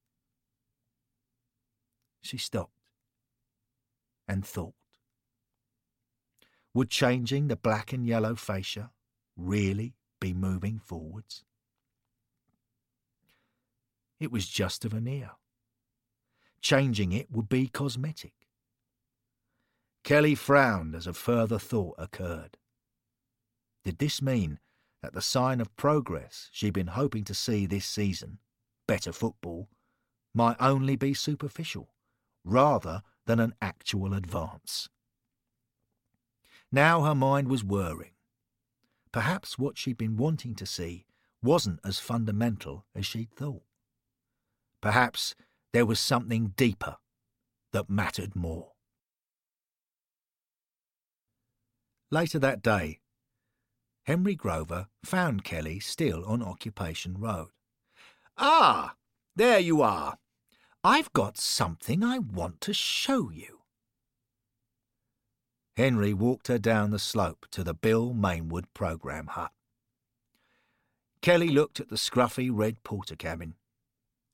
She 2.21 2.37
stopped 2.37 2.73
and 4.29 4.45
thought. 4.45 4.75
Would 6.75 6.91
changing 6.91 7.47
the 7.47 7.57
black 7.57 7.93
and 7.93 8.05
yellow 8.05 8.35
fascia 8.35 8.91
really 9.37 9.95
be 10.21 10.35
moving 10.35 10.81
forwards? 10.81 11.45
It 14.19 14.33
was 14.33 14.49
just 14.49 14.85
a 14.85 14.89
veneer. 14.89 15.31
Changing 16.61 17.13
it 17.13 17.31
would 17.31 17.49
be 17.49 17.69
cosmetic. 17.69 18.33
Kelly 20.03 20.35
frowned 20.35 20.95
as 20.95 21.07
a 21.07 21.13
further 21.13 21.59
thought 21.59 21.95
occurred. 21.97 22.57
Did 23.85 23.99
this 23.99 24.21
mean 24.21 24.59
that 25.01 25.13
the 25.13 25.23
sign 25.23 25.61
of 25.61 25.77
progress 25.77 26.49
she'd 26.53 26.73
been 26.73 26.89
hoping 26.89 27.23
to 27.25 27.35
see 27.35 27.67
this 27.67 27.87
season, 27.87 28.39
better 28.89 29.13
football, 29.13 29.69
might 30.35 30.57
only 30.59 30.97
be 30.97 31.15
superficial, 31.15 31.95
rather 32.45 33.03
than 33.27 33.39
an 33.39 33.55
actual 33.63 34.15
advance? 34.15 34.89
Now 36.75 37.03
her 37.03 37.15
mind 37.15 37.47
was 37.47 37.63
whirring. 37.63 38.17
Perhaps 39.13 39.57
what 39.57 39.79
she'd 39.79 39.97
been 39.97 40.17
wanting 40.17 40.57
to 40.57 40.67
see 40.67 41.07
wasn't 41.41 41.79
as 41.85 42.01
fundamental 42.01 42.85
as 42.97 43.07
she'd 43.07 43.31
thought. 43.31 43.63
Perhaps 44.81 45.37
there 45.73 45.87
was 45.87 46.01
something 46.01 46.53
deeper 46.57 46.97
that 47.71 47.89
mattered 47.89 48.35
more. 48.35 48.73
Later 52.11 52.41
that 52.41 52.61
day, 52.61 52.99
Henry 54.03 54.35
Grover 54.35 54.89
found 55.05 55.45
Kelly 55.45 55.79
still 55.79 56.25
on 56.25 56.43
Occupation 56.43 57.21
Road. 57.21 57.51
Ah, 58.37 58.97
there 59.37 59.61
you 59.61 59.81
are. 59.81 60.19
I've 60.83 61.13
got 61.13 61.39
something 61.39 62.03
I 62.03 62.19
want 62.19 62.61
to 62.63 62.75
show 62.75 63.31
you. 63.31 63.61
Henry 65.77 66.15
walked 66.15 66.49
her 66.49 66.59
down 66.59 66.91
the 66.91 66.99
slope 66.99 67.47
to 67.51 67.65
the 67.65 67.75
Bill 67.75 68.15
Mainwood 68.15 68.67
programme 68.75 69.27
hut. 69.27 69.51
Kelly 71.21 71.49
looked 71.49 71.81
at 71.81 71.89
the 71.89 71.97
scruffy 71.97 72.49
red 72.53 72.83
Portakabin. 72.85 73.55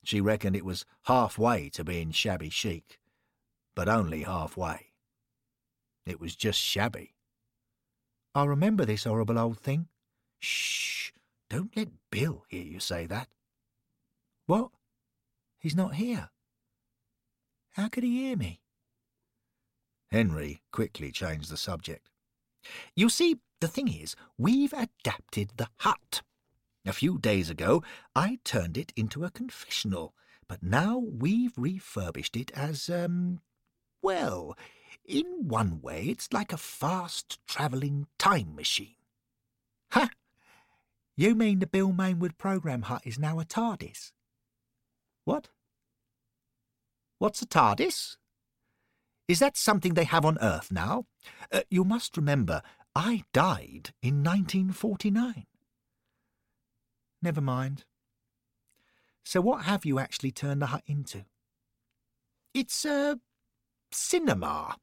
She 0.03 0.21
reckoned 0.21 0.55
it 0.55 0.65
was 0.65 0.85
halfway 1.03 1.69
to 1.69 1.83
being 1.83 2.11
shabby 2.11 2.49
chic, 2.49 2.99
but 3.75 3.89
only 3.89 4.23
halfway. 4.23 4.91
It 6.05 6.19
was 6.19 6.35
just 6.35 6.59
shabby. 6.59 7.15
I 8.35 8.45
remember 8.45 8.85
this 8.85 9.03
horrible 9.03 9.39
old 9.39 9.59
thing. 9.59 9.87
Shh! 10.39 11.11
Don't 11.49 11.75
let 11.75 11.89
Bill 12.11 12.45
hear 12.49 12.63
you 12.63 12.79
say 12.79 13.05
that. 13.07 13.27
What? 14.45 14.69
He's 15.59 15.75
not 15.75 15.95
here. 15.95 16.29
How 17.71 17.89
could 17.89 18.03
he 18.03 18.27
hear 18.27 18.37
me? 18.37 18.60
Henry 20.11 20.61
quickly 20.71 21.11
changed 21.11 21.49
the 21.49 21.57
subject. 21.57 22.09
You 22.95 23.09
see, 23.09 23.37
the 23.59 23.67
thing 23.67 23.87
is, 23.87 24.15
we've 24.37 24.73
adapted 24.73 25.51
the 25.55 25.69
hut. 25.77 26.21
A 26.85 26.93
few 26.93 27.17
days 27.17 27.49
ago, 27.49 27.83
I 28.15 28.39
turned 28.43 28.77
it 28.77 28.91
into 28.95 29.23
a 29.23 29.31
confessional, 29.31 30.13
but 30.47 30.61
now 30.61 30.97
we've 30.97 31.57
refurbished 31.57 32.35
it 32.35 32.51
as, 32.51 32.89
um, 32.89 33.39
well, 34.01 34.57
in 35.05 35.47
one 35.47 35.81
way, 35.81 36.05
it's 36.05 36.33
like 36.33 36.51
a 36.51 36.57
fast 36.57 37.39
travelling 37.47 38.07
time 38.17 38.55
machine. 38.55 38.95
Ha! 39.91 40.09
You 41.15 41.35
mean 41.35 41.59
the 41.59 41.67
Bill 41.67 41.91
Mainwood 41.91 42.37
program 42.37 42.83
hut 42.83 43.03
is 43.05 43.19
now 43.19 43.39
a 43.39 43.45
TARDIS? 43.45 44.11
What? 45.23 45.49
What's 47.19 47.41
a 47.41 47.45
TARDIS? 47.45 48.17
Is 49.31 49.39
that 49.39 49.55
something 49.55 49.93
they 49.93 50.03
have 50.03 50.25
on 50.25 50.37
Earth 50.41 50.73
now? 50.73 51.05
Uh, 51.53 51.61
you 51.69 51.85
must 51.85 52.17
remember, 52.17 52.61
I 52.93 53.23
died 53.31 53.91
in 54.03 54.25
1949. 54.25 55.45
Never 57.21 57.39
mind. 57.39 57.85
So 59.23 59.39
what 59.39 59.63
have 59.63 59.85
you 59.85 59.99
actually 59.99 60.31
turned 60.31 60.61
the 60.61 60.65
hut 60.65 60.83
into? 60.85 61.23
It's 62.53 62.83
a 62.83 63.21
cinema. 63.93 64.75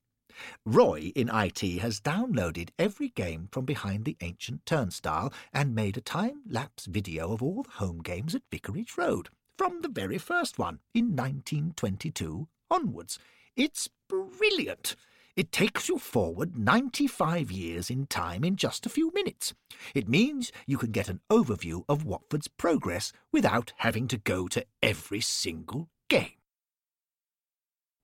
Roy 0.64 1.12
in 1.14 1.28
IT 1.28 1.60
has 1.80 2.00
downloaded 2.00 2.70
every 2.78 3.10
game 3.10 3.50
from 3.52 3.66
behind 3.66 4.06
the 4.06 4.16
ancient 4.22 4.64
turnstile 4.64 5.30
and 5.52 5.74
made 5.74 5.98
a 5.98 6.00
time-lapse 6.00 6.86
video 6.86 7.34
of 7.34 7.42
all 7.42 7.64
the 7.64 7.72
home 7.72 7.98
games 7.98 8.34
at 8.34 8.48
Vicarage 8.50 8.96
Road, 8.96 9.28
from 9.58 9.82
the 9.82 9.90
very 9.90 10.16
first 10.16 10.58
one 10.58 10.78
in 10.94 11.14
1922 11.14 12.48
onwards. 12.70 13.18
It's 13.58 13.88
brilliant. 14.08 14.94
It 15.34 15.50
takes 15.50 15.88
you 15.88 15.98
forward 15.98 16.56
95 16.56 17.50
years 17.50 17.90
in 17.90 18.06
time 18.06 18.44
in 18.44 18.54
just 18.54 18.86
a 18.86 18.88
few 18.88 19.12
minutes. 19.12 19.52
It 19.96 20.08
means 20.08 20.52
you 20.64 20.78
can 20.78 20.92
get 20.92 21.08
an 21.08 21.20
overview 21.28 21.82
of 21.88 22.04
Watford's 22.04 22.46
progress 22.46 23.12
without 23.32 23.72
having 23.78 24.06
to 24.08 24.16
go 24.16 24.46
to 24.46 24.64
every 24.80 25.20
single 25.20 25.88
game. 26.08 26.38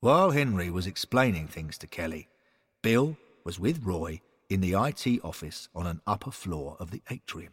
While 0.01 0.33
Henry 0.33 0.71
was 0.71 0.89
explaining 0.89 1.47
things 1.47 1.79
to 1.79 1.87
Kelly, 1.87 2.29
Bill 2.83 3.17
was 3.45 3.61
with 3.61 3.85
Roy 3.85 4.23
in 4.51 4.61
the 4.61 4.73
IT 4.73 5.21
office 5.23 5.69
on 5.73 5.87
an 5.87 6.01
upper 6.05 6.33
floor 6.33 6.77
of 6.81 6.91
the 6.91 7.03
atrium. 7.09 7.53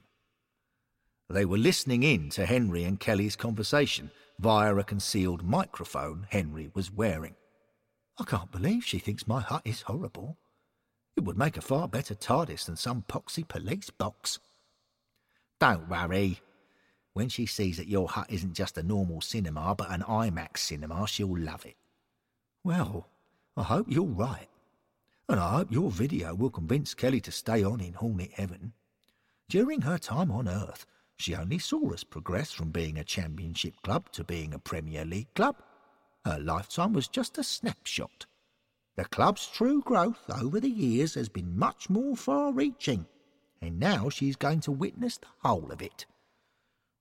They 1.30 1.46
were 1.46 1.60
listening 1.60 2.02
in 2.02 2.32
to 2.32 2.48
Henry 2.48 2.84
and 2.84 3.00
Kelly's 3.00 3.36
conversation 3.36 4.10
via 4.40 4.76
a 4.76 4.84
concealed 4.84 5.44
microphone 5.44 6.26
Henry 6.32 6.72
was 6.74 6.92
wearing. 6.92 7.36
I 8.22 8.24
can't 8.24 8.52
believe 8.52 8.86
she 8.86 9.00
thinks 9.00 9.28
my 9.28 9.42
hut 9.42 9.64
is 9.66 9.82
horrible. 9.82 10.38
It 11.18 11.24
would 11.24 11.40
make 11.40 11.58
a 11.58 11.62
far 11.62 11.88
better 11.88 12.14
TARDIS 12.14 12.68
than 12.68 12.76
some 12.76 13.04
poxy 13.10 13.48
police 13.48 13.90
box. 13.90 14.38
Don't 15.60 15.90
worry. 15.90 16.40
When 17.14 17.30
she 17.30 17.48
sees 17.48 17.78
that 17.78 17.88
your 17.88 18.08
hut 18.08 18.28
isn't 18.30 18.54
just 18.54 18.78
a 18.78 18.84
normal 18.84 19.22
cinema 19.22 19.74
but 19.74 19.90
an 19.90 20.02
IMAX 20.02 20.60
cinema, 20.60 21.08
she'll 21.08 21.36
love 21.36 21.66
it. 21.66 21.78
Well, 22.64 23.08
I 23.58 23.64
hope 23.64 23.88
you're 23.90 24.06
right. 24.06 24.50
And 25.28 25.40
I 25.40 25.58
hope 25.58 25.72
your 25.72 25.90
video 25.90 26.36
will 26.36 26.52
convince 26.52 26.94
Kelly 26.94 27.22
to 27.22 27.32
stay 27.32 27.64
on 27.64 27.82
in 27.82 27.94
Hornet 27.94 28.34
Heaven. 28.34 28.74
During 29.50 29.82
her 29.82 29.98
time 29.98 30.30
on 30.30 30.48
Earth, 30.48 30.86
she 31.18 31.34
only 31.34 31.58
saw 31.58 31.92
us 31.92 32.04
progress 32.04 32.52
from 32.52 32.70
being 32.70 33.00
a 33.00 33.04
championship 33.04 33.82
club 33.82 34.12
to 34.12 34.24
being 34.24 34.54
a 34.54 34.60
Premier 34.60 35.06
League 35.06 35.34
club. 35.34 35.56
Her 36.26 36.40
lifetime 36.40 36.94
was 36.94 37.08
just 37.08 37.38
a 37.38 37.44
snapshot. 37.44 38.26
The 38.96 39.06
club's 39.06 39.48
true 39.48 39.82
growth 39.82 40.30
over 40.30 40.60
the 40.60 40.70
years 40.70 41.16
has 41.16 41.30
been 41.30 41.58
much 41.58 41.90
more 41.90 42.16
far 42.16 42.52
reaching, 42.52 43.08
and 43.62 43.80
now 43.80 44.10
she's 44.10 44.36
going 44.36 44.60
to 44.62 44.72
witness 44.72 45.18
the 45.18 45.28
whole 45.40 45.72
of 45.72 45.82
it. 45.82 46.06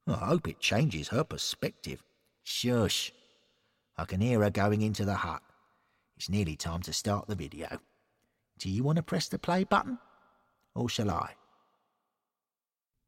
I 0.07 0.15
hope 0.15 0.49
it 0.49 0.61
changes 0.61 1.09
her 1.09 1.25
perspective. 1.25 2.03
Shush. 2.43 3.13
I 3.99 4.05
can 4.05 4.21
hear 4.21 4.41
her 4.41 4.51
going 4.51 4.83
into 4.83 5.05
the 5.05 5.15
hut. 5.15 5.43
It's 6.17 6.31
nearly 6.31 6.57
time 6.57 6.83
to 6.83 6.93
start 6.93 7.27
the 7.29 7.35
video. 7.35 7.81
Do 8.59 8.71
you 8.71 8.83
want 8.83 8.97
to 8.97 9.03
press 9.03 9.29
the 9.29 9.39
play 9.39 9.65
button? 9.65 9.99
Or 10.75 10.89
shall 10.89 11.11
I? 11.11 11.35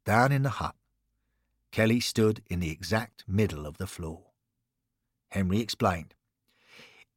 Down 0.05 0.31
in 0.31 0.43
the 0.43 0.49
hut, 0.49 0.75
Kelly 1.71 1.99
stood 1.99 2.43
in 2.49 2.59
the 2.59 2.71
exact 2.71 3.23
middle 3.27 3.65
of 3.65 3.77
the 3.77 3.87
floor. 3.87 4.32
Henry 5.33 5.59
explained. 5.59 6.13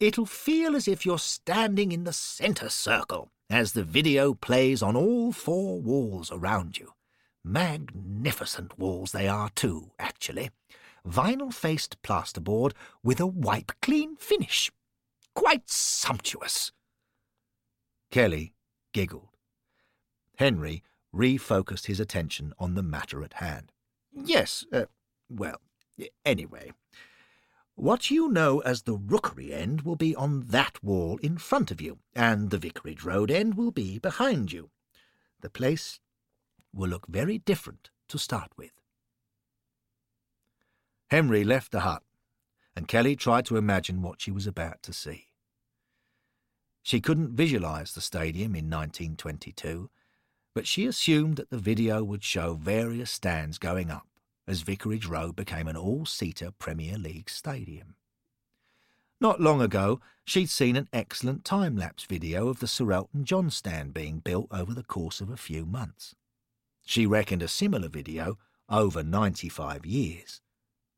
It'll 0.01 0.27
feel 0.27 0.75
as 0.75 0.89
if 0.89 1.05
you're 1.05 1.19
standing 1.19 1.93
in 1.93 2.05
the 2.05 2.13
centre 2.15 2.71
circle 2.71 3.31
as 3.51 3.73
the 3.73 3.85
video 3.85 4.33
plays 4.33 4.83
on 4.83 4.97
all 4.97 5.33
four 5.33 5.81
walls 5.81 6.33
around 6.33 6.79
you. 6.79 6.93
Magnificent 7.45 8.79
walls 8.79 9.13
they 9.13 9.29
are, 9.29 9.51
too, 9.51 9.91
actually. 9.99 10.51
Vinyl 11.07 11.53
faced 11.53 12.03
plasterboard 12.03 12.73
with 13.05 13.21
a 13.21 13.27
wipe 13.27 13.73
clean 13.83 14.17
finish. 14.17 14.73
Quite 15.35 15.69
sumptuous. 15.69 16.73
Kelly 18.11 18.55
giggled. 18.93 19.29
Henry 20.39 20.83
refocused 21.15 21.87
his 21.87 22.01
attention 22.01 22.55
on 22.59 22.75
the 22.75 22.83
matter 22.83 23.23
at 23.23 23.35
hand. 23.35 23.73
Yes, 24.13 24.65
uh, 24.73 24.87
well, 25.29 25.61
anyway, 26.25 26.73
what 27.77 28.11
you 28.11 28.29
know 28.29 28.61
as 28.61 28.83
the 28.83 28.95
rookery 28.97 29.53
end 29.53 29.83
will 29.83 29.97
be 29.97 30.17
on 30.17 30.41
that 30.49 30.83
wall 30.83 31.19
in 31.23 31.37
front 31.37 31.71
of 31.71 31.81
you, 31.81 31.99
and 32.15 32.51
the 32.51 32.59
Vicarage 32.59 33.05
Road 33.05 33.31
end 33.31 33.55
will 33.55 33.71
be 33.71 33.99
behind 33.99 34.51
you. 34.51 34.71
The 35.43 35.51
place 35.51 36.01
will 36.73 36.89
look 36.89 37.07
very 37.07 37.39
different 37.39 37.91
to 38.09 38.19
start 38.19 38.51
with. 38.57 38.73
Henry 41.11 41.45
left 41.45 41.71
the 41.71 41.81
hut, 41.81 42.03
and 42.75 42.89
Kelly 42.89 43.15
tried 43.15 43.45
to 43.47 43.57
imagine 43.57 44.03
what 44.03 44.23
she 44.23 44.31
was 44.31 44.47
about 44.47 44.83
to 44.83 44.93
see. 44.93 45.29
She 46.83 47.01
couldn't 47.01 47.37
visualize 47.37 47.93
the 47.93 48.01
stadium 48.01 48.55
in 48.55 48.71
1922, 48.71 49.91
but 50.55 50.67
she 50.67 50.87
assumed 50.87 51.37
that 51.37 51.51
the 51.51 51.59
video 51.59 52.03
would 52.03 52.25
show 52.25 52.55
various 52.55 53.11
stands 53.11 53.59
going 53.59 53.91
up 53.91 54.07
as 54.47 54.63
Vicarage 54.63 55.07
Road 55.07 55.37
became 55.37 55.69
an 55.69 55.77
all-seater 55.77 56.51
Premier 56.59 56.97
League 56.97 57.29
stadium. 57.29 57.97
Not 59.21 59.41
long 59.41 59.63
ago, 59.63 60.01
she'd 60.25 60.51
seen 60.51 60.77
an 60.77 60.89
excellent 60.93 61.45
time-lapse 61.45 62.05
video 62.05 62.49
of 62.49 62.61
the 62.61 62.67
Sir 62.67 62.93
Elton 62.93 63.25
John 63.25 63.51
stand 63.51 63.95
being 63.95 64.19
built 64.19 64.49
over 64.51 64.75
the 64.75 64.83
course 64.83 65.21
of 65.21 65.31
a 65.31 65.37
few 65.37 65.65
months. 65.65 66.15
She 66.85 67.07
reckoned 67.07 67.43
a 67.43 67.49
similar 67.49 67.89
video, 67.89 68.39
over 68.69 69.03
95 69.03 69.87
years, 69.87 70.41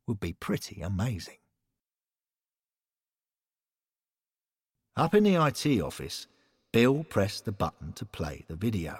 would 0.06 0.20
be 0.20 0.32
pretty 0.32 0.80
amazing. 0.82 1.38
Up 4.96 5.14
in 5.14 5.22
the 5.22 5.37
IT 5.37 5.80
office, 5.80 6.26
Bill 6.72 7.04
pressed 7.04 7.44
the 7.44 7.52
button 7.52 7.92
to 7.92 8.04
play 8.04 8.44
the 8.48 8.56
video. 8.56 8.98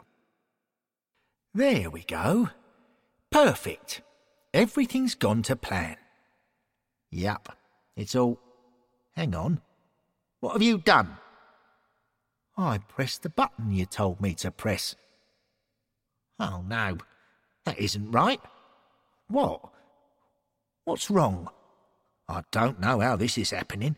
There 1.53 1.91
we 1.91 2.03
go. 2.05 2.51
Perfect. 3.31 4.03
Everything's 4.55 5.15
gone 5.15 5.43
to 5.43 5.57
plan. 5.57 5.97
Yup, 7.11 7.57
it's 7.97 8.15
all. 8.15 8.39
Hang 9.15 9.35
on. 9.35 9.61
What 10.41 10.53
have 10.53 10.63
you 10.63 10.79
done? 10.79 11.17
I 12.57 12.79
pressed 12.79 13.23
the 13.23 13.31
button 13.31 13.73
you 13.73 13.87
told 13.87 14.21
me 14.21 14.35
to 14.35 14.51
press. 14.51 14.95
Oh 16.41 16.63
no, 16.67 16.99
that 17.65 17.79
isn't 17.79 18.11
right. 18.11 18.41
What? 19.29 19.61
What's 20.85 21.11
wrong? 21.11 21.51
I 22.29 22.43
don't 22.51 22.81
know 22.81 23.01
how 23.01 23.17
this 23.17 23.37
is 23.37 23.51
happening. 23.51 23.97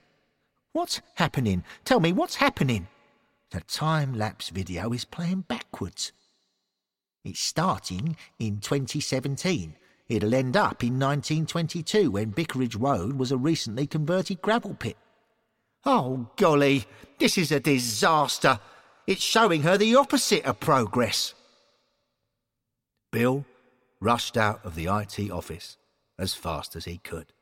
What's 0.72 1.00
happening? 1.14 1.64
Tell 1.84 2.00
me 2.00 2.12
what's 2.12 2.36
happening. 2.36 2.88
The 3.50 3.60
time 3.60 4.14
lapse 4.14 4.48
video 4.48 4.92
is 4.92 5.04
playing 5.04 5.42
backwards. 5.42 6.12
It's 7.24 7.40
starting 7.40 8.16
in 8.38 8.60
2017 8.60 9.74
It'll 10.11 10.35
end 10.35 10.57
up 10.57 10.83
in 10.83 10.99
1922 10.99 12.11
when 12.11 12.33
Vicarage 12.33 12.75
Road 12.75 13.12
was 13.16 13.31
a 13.31 13.37
recently 13.37 13.87
converted 13.87 14.42
gravel 14.42 14.75
pit. 14.75 14.96
Oh, 15.87 16.29
golly, 16.35 16.85
this 17.20 17.38
is 17.38 17.53
a 17.53 17.61
disaster. 17.61 18.59
It's 19.07 19.23
showing 19.23 19.62
her 19.62 19.79
the 19.79 19.94
opposite 19.94 20.44
of 20.44 20.59
progress. 20.59 21.33
Bill 23.12 23.44
rushed 24.01 24.37
out 24.37 24.66
of 24.66 24.75
the 24.75 24.87
IT 24.87 25.31
office 25.31 25.79
as 26.18 26.35
fast 26.35 26.75
as 26.75 26.87
he 26.87 26.99
could. 26.99 27.33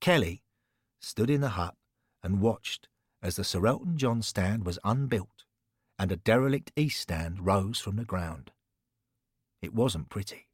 Kelly 0.00 0.42
stood 1.00 1.30
in 1.30 1.40
the 1.40 1.50
hut 1.50 1.76
and 2.20 2.40
watched 2.40 2.88
as 3.22 3.36
the 3.36 3.44
Sir 3.44 3.64
Elton 3.64 3.96
John 3.96 4.22
stand 4.22 4.66
was 4.66 4.80
unbuilt 4.82 5.44
and 6.00 6.10
a 6.10 6.16
derelict 6.16 6.72
east 6.74 7.00
stand 7.00 7.46
rose 7.46 7.78
from 7.78 7.94
the 7.94 8.04
ground. 8.04 8.50
It 9.62 9.72
wasn't 9.72 10.08
pretty. 10.08 10.48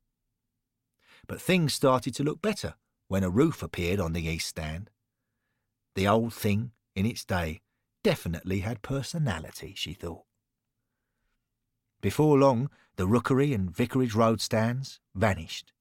But 1.30 1.40
things 1.40 1.72
started 1.72 2.12
to 2.16 2.24
look 2.24 2.42
better 2.42 2.74
when 3.06 3.22
a 3.22 3.30
roof 3.30 3.62
appeared 3.62 4.00
on 4.00 4.14
the 4.14 4.26
east 4.26 4.48
stand. 4.48 4.90
The 5.94 6.08
old 6.08 6.34
thing, 6.34 6.72
in 6.96 7.06
its 7.06 7.24
day, 7.24 7.60
definitely 8.02 8.60
had 8.60 8.82
personality, 8.82 9.74
she 9.76 9.92
thought. 9.92 10.24
Before 12.00 12.36
long, 12.36 12.68
the 12.96 13.06
Rookery 13.06 13.54
and 13.54 13.70
Vicarage 13.70 14.12
Road 14.12 14.40
stands 14.40 14.98
vanished. 15.14 15.72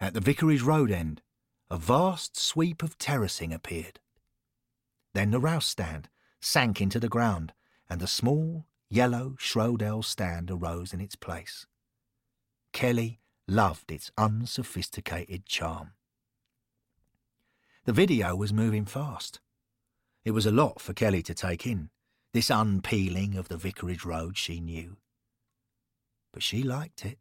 At 0.00 0.14
the 0.14 0.22
Vicarage 0.22 0.62
Road 0.62 0.90
end, 0.90 1.20
a 1.70 1.76
vast 1.76 2.34
sweep 2.34 2.82
of 2.82 2.96
terracing 2.96 3.52
appeared. 3.52 4.00
Then 5.12 5.32
the 5.32 5.38
Rous 5.38 5.66
stand 5.66 6.08
sank 6.40 6.80
into 6.80 6.98
the 6.98 7.10
ground, 7.10 7.52
and 7.90 8.00
the 8.00 8.06
small, 8.06 8.64
yellow 8.88 9.36
Shrodells 9.38 10.06
stand 10.06 10.50
arose 10.50 10.94
in 10.94 11.02
its 11.02 11.14
place. 11.14 11.66
Kelly 12.72 13.20
loved 13.46 13.90
its 13.90 14.10
unsophisticated 14.16 15.46
charm. 15.46 15.92
The 17.84 17.92
video 17.92 18.34
was 18.34 18.52
moving 18.52 18.86
fast. 18.86 19.40
It 20.24 20.30
was 20.30 20.46
a 20.46 20.50
lot 20.50 20.80
for 20.80 20.94
Kelly 20.94 21.22
to 21.24 21.34
take 21.34 21.66
in, 21.66 21.90
this 22.32 22.48
unpeeling 22.48 23.36
of 23.36 23.48
the 23.48 23.58
Vicarage 23.58 24.04
Road 24.04 24.38
she 24.38 24.60
knew. 24.60 24.96
But 26.32 26.42
she 26.42 26.62
liked 26.62 27.04
it. 27.04 27.18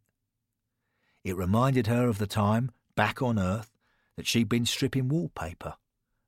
It 1.24 1.36
reminded 1.36 1.88
her 1.88 2.08
of 2.08 2.18
the 2.18 2.28
time, 2.28 2.72
back 2.96 3.22
on 3.22 3.38
Earth, 3.38 3.72
that 4.16 4.28
she'd 4.28 4.50
been 4.50 4.66
stripping 4.66 5.10
wallpaper 5.10 5.76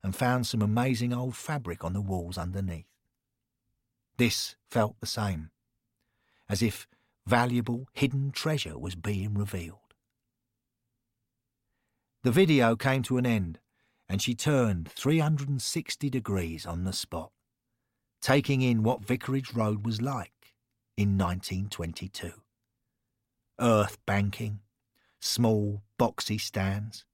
and 0.03 0.15
found 0.15 0.45
some 0.45 0.61
amazing 0.61 1.13
old 1.13 1.35
fabric 1.35 1.83
on 1.83 1.93
the 1.93 2.01
walls 2.01 2.37
underneath. 2.37 2.85
This 4.17 4.55
felt 4.69 4.99
the 4.99 5.05
same, 5.05 5.51
as 6.49 6.61
if 6.61 6.87
valuable 7.25 7.87
hidden 7.93 8.31
treasure 8.31 8.77
was 8.77 8.95
being 8.95 9.33
revealed. 9.33 9.84
The 12.25 12.31
video 12.31 12.75
came 12.75 13.03
to 13.03 13.19
an 13.19 13.25
end, 13.27 13.59
and 14.09 14.19
she 14.19 14.33
turned 14.33 14.89
360 14.89 16.09
degrees 16.09 16.65
on 16.65 16.83
the 16.83 16.91
spot, 16.91 17.29
taking 18.19 18.63
in 18.63 18.81
what 18.81 19.05
Vicarage 19.05 19.53
Road 19.53 19.85
was 19.85 20.01
like 20.01 20.55
in 20.97 21.19
1922. 21.19 22.31
Earth 23.61 23.99
banking, 24.07 24.61
small 25.19 25.83
boxy 25.99 26.41
stands, 26.41 27.05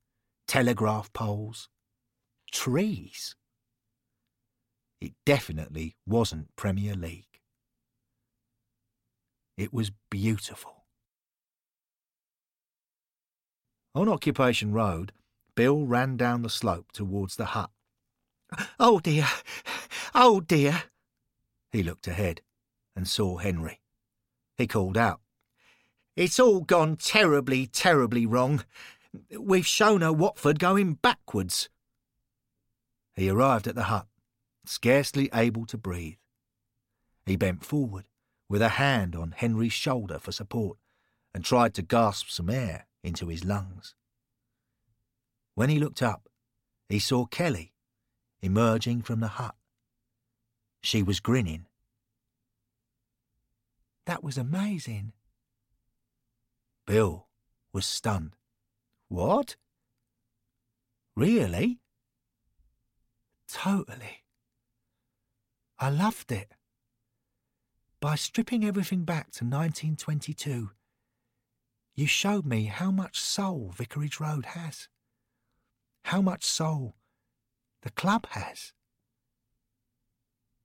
telegraph 0.47 1.11
poles, 1.11 1.67
trees. 2.49 3.35
It 5.01 5.11
definitely 5.25 5.97
wasn't 6.07 6.55
Premier 6.55 6.95
League. 6.95 7.41
It 9.57 9.73
was 9.73 9.91
beautiful. 10.09 10.80
On 13.93 14.07
Occupation 14.07 14.71
Road, 14.71 15.11
Bill 15.53 15.85
ran 15.85 16.15
down 16.15 16.43
the 16.43 16.49
slope 16.49 16.93
towards 16.93 17.35
the 17.35 17.47
hut. 17.47 17.71
Oh 18.79 18.99
dear! 18.99 19.27
Oh 20.15 20.39
dear! 20.39 20.83
He 21.71 21.83
looked 21.83 22.07
ahead 22.07 22.41
and 22.95 23.07
saw 23.07 23.37
Henry. 23.37 23.81
He 24.57 24.65
called 24.65 24.97
out. 24.97 25.19
It's 26.15 26.39
all 26.39 26.61
gone 26.61 26.95
terribly, 26.95 27.67
terribly 27.67 28.25
wrong. 28.25 28.63
We've 29.37 29.67
shown 29.67 30.01
her 30.01 30.13
Watford 30.13 30.59
going 30.59 30.93
backwards. 30.95 31.69
He 33.13 33.29
arrived 33.29 33.67
at 33.67 33.75
the 33.75 33.83
hut, 33.83 34.07
scarcely 34.65 35.29
able 35.33 35.65
to 35.65 35.77
breathe. 35.77 36.17
He 37.25 37.35
bent 37.35 37.65
forward, 37.65 38.05
with 38.47 38.61
a 38.61 38.69
hand 38.69 39.15
on 39.15 39.33
Henry's 39.35 39.73
shoulder 39.73 40.17
for 40.17 40.31
support, 40.31 40.77
and 41.33 41.43
tried 41.43 41.73
to 41.75 41.81
gasp 41.81 42.29
some 42.29 42.49
air 42.49 42.87
into 43.03 43.27
his 43.27 43.43
lungs. 43.43 43.95
When 45.55 45.69
he 45.69 45.79
looked 45.79 46.01
up, 46.01 46.29
he 46.89 46.99
saw 46.99 47.25
Kelly 47.25 47.73
emerging 48.41 49.01
from 49.01 49.19
the 49.19 49.27
hut. 49.27 49.55
She 50.81 51.03
was 51.03 51.19
grinning. 51.19 51.65
That 54.05 54.23
was 54.23 54.37
amazing. 54.37 55.13
Bill 56.85 57.27
was 57.71 57.85
stunned. 57.85 58.35
What? 59.07 59.55
Really? 61.15 61.79
Totally. 63.47 64.23
I 65.77 65.89
loved 65.89 66.31
it. 66.31 66.53
By 67.99 68.15
stripping 68.15 68.65
everything 68.65 69.03
back 69.03 69.31
to 69.33 69.45
1922, 69.45 70.71
you 71.95 72.07
showed 72.07 72.45
me 72.45 72.65
how 72.65 72.91
much 72.91 73.19
soul 73.19 73.73
Vicarage 73.75 74.19
Road 74.19 74.45
has. 74.47 74.87
How 76.05 76.21
much 76.21 76.43
soul 76.43 76.95
the 77.81 77.91
club 77.91 78.27
has. 78.31 78.73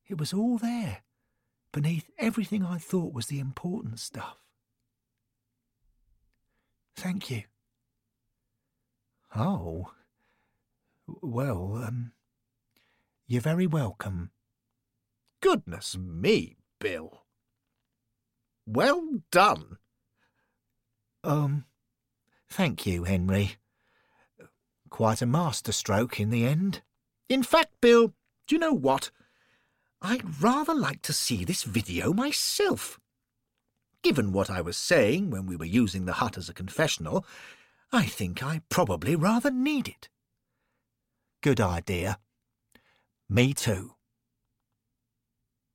It 0.07 0.19
was 0.19 0.33
all 0.33 0.59
there, 0.59 1.03
beneath 1.73 2.11
everything 2.19 2.65
I 2.65 2.79
thought 2.79 3.13
was 3.13 3.27
the 3.27 3.41
important 3.41 3.99
stuff. 3.99 4.39
Thank 6.95 7.31
you. 7.31 7.43
Oh. 9.35 9.93
Well, 11.07 11.83
um, 11.87 12.13
you're 13.27 13.41
very 13.41 13.67
welcome. 13.67 14.31
Goodness 15.41 15.97
me, 15.97 16.57
Bill. 16.79 17.25
Well 18.67 19.21
done. 19.31 19.79
Um, 21.27 21.65
thank 22.49 22.87
you, 22.87 23.03
Henry. 23.03 23.57
Quite 24.91 25.21
a 25.21 25.27
masterstroke 25.27 26.21
in 26.21 26.31
the 26.31 26.47
end. 26.47 26.83
In 27.29 27.43
fact, 27.43 27.73
Bill, 27.81 28.15
do 28.47 28.55
you 28.55 28.61
know 28.61 28.73
what? 28.73 29.11
I'd 30.01 30.41
rather 30.41 30.73
like 30.73 31.03
to 31.03 31.13
see 31.13 31.45
this 31.45 31.65
video 31.65 32.13
myself. 32.13 33.01
Given 34.03 34.33
what 34.33 34.49
I 34.49 34.61
was 34.61 34.77
saying 34.77 35.31
when 35.31 35.47
we 35.47 35.57
were 35.57 35.65
using 35.65 36.05
the 36.05 36.13
hut 36.13 36.39
as 36.39 36.49
a 36.49 36.55
confessional, 36.55 37.27
I 37.91 38.05
think 38.05 38.45
I 38.45 38.61
probably 38.69 39.17
rather 39.17 39.51
need 39.51 39.89
it. 39.89 40.09
Good 41.43 41.61
idea. 41.61 42.21
Me 43.29 43.53
too. 43.53 43.95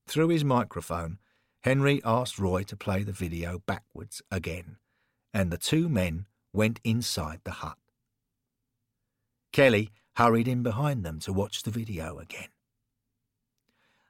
Through 0.08 0.30
his 0.30 0.46
microphone, 0.46 1.20
Henry 1.64 2.02
asked 2.06 2.40
Roy 2.40 2.64
to 2.64 2.78
play 2.78 3.04
the 3.04 3.12
video 3.12 3.60
backwards 3.66 4.22
again, 4.32 4.78
and 5.34 5.52
the 5.52 5.58
two 5.58 5.90
men 5.90 6.26
went 6.54 6.80
inside 6.84 7.42
the 7.44 7.52
hut. 7.52 7.78
Kelly 9.52 9.92
hurried 10.16 10.48
in 10.48 10.64
behind 10.64 11.04
them 11.04 11.20
to 11.20 11.34
watch 11.34 11.64
the 11.64 11.72
video 11.72 12.20
again. 12.20 12.50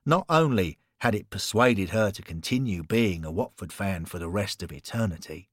Not 0.05 0.25
only 0.29 0.77
had 0.99 1.15
it 1.15 1.29
persuaded 1.29 1.89
her 1.89 2.11
to 2.11 2.21
continue 2.21 2.83
being 2.83 3.25
a 3.25 3.31
Watford 3.31 3.73
fan 3.73 4.05
for 4.05 4.19
the 4.19 4.29
rest 4.29 4.61
of 4.61 4.71
eternity, 4.71 5.49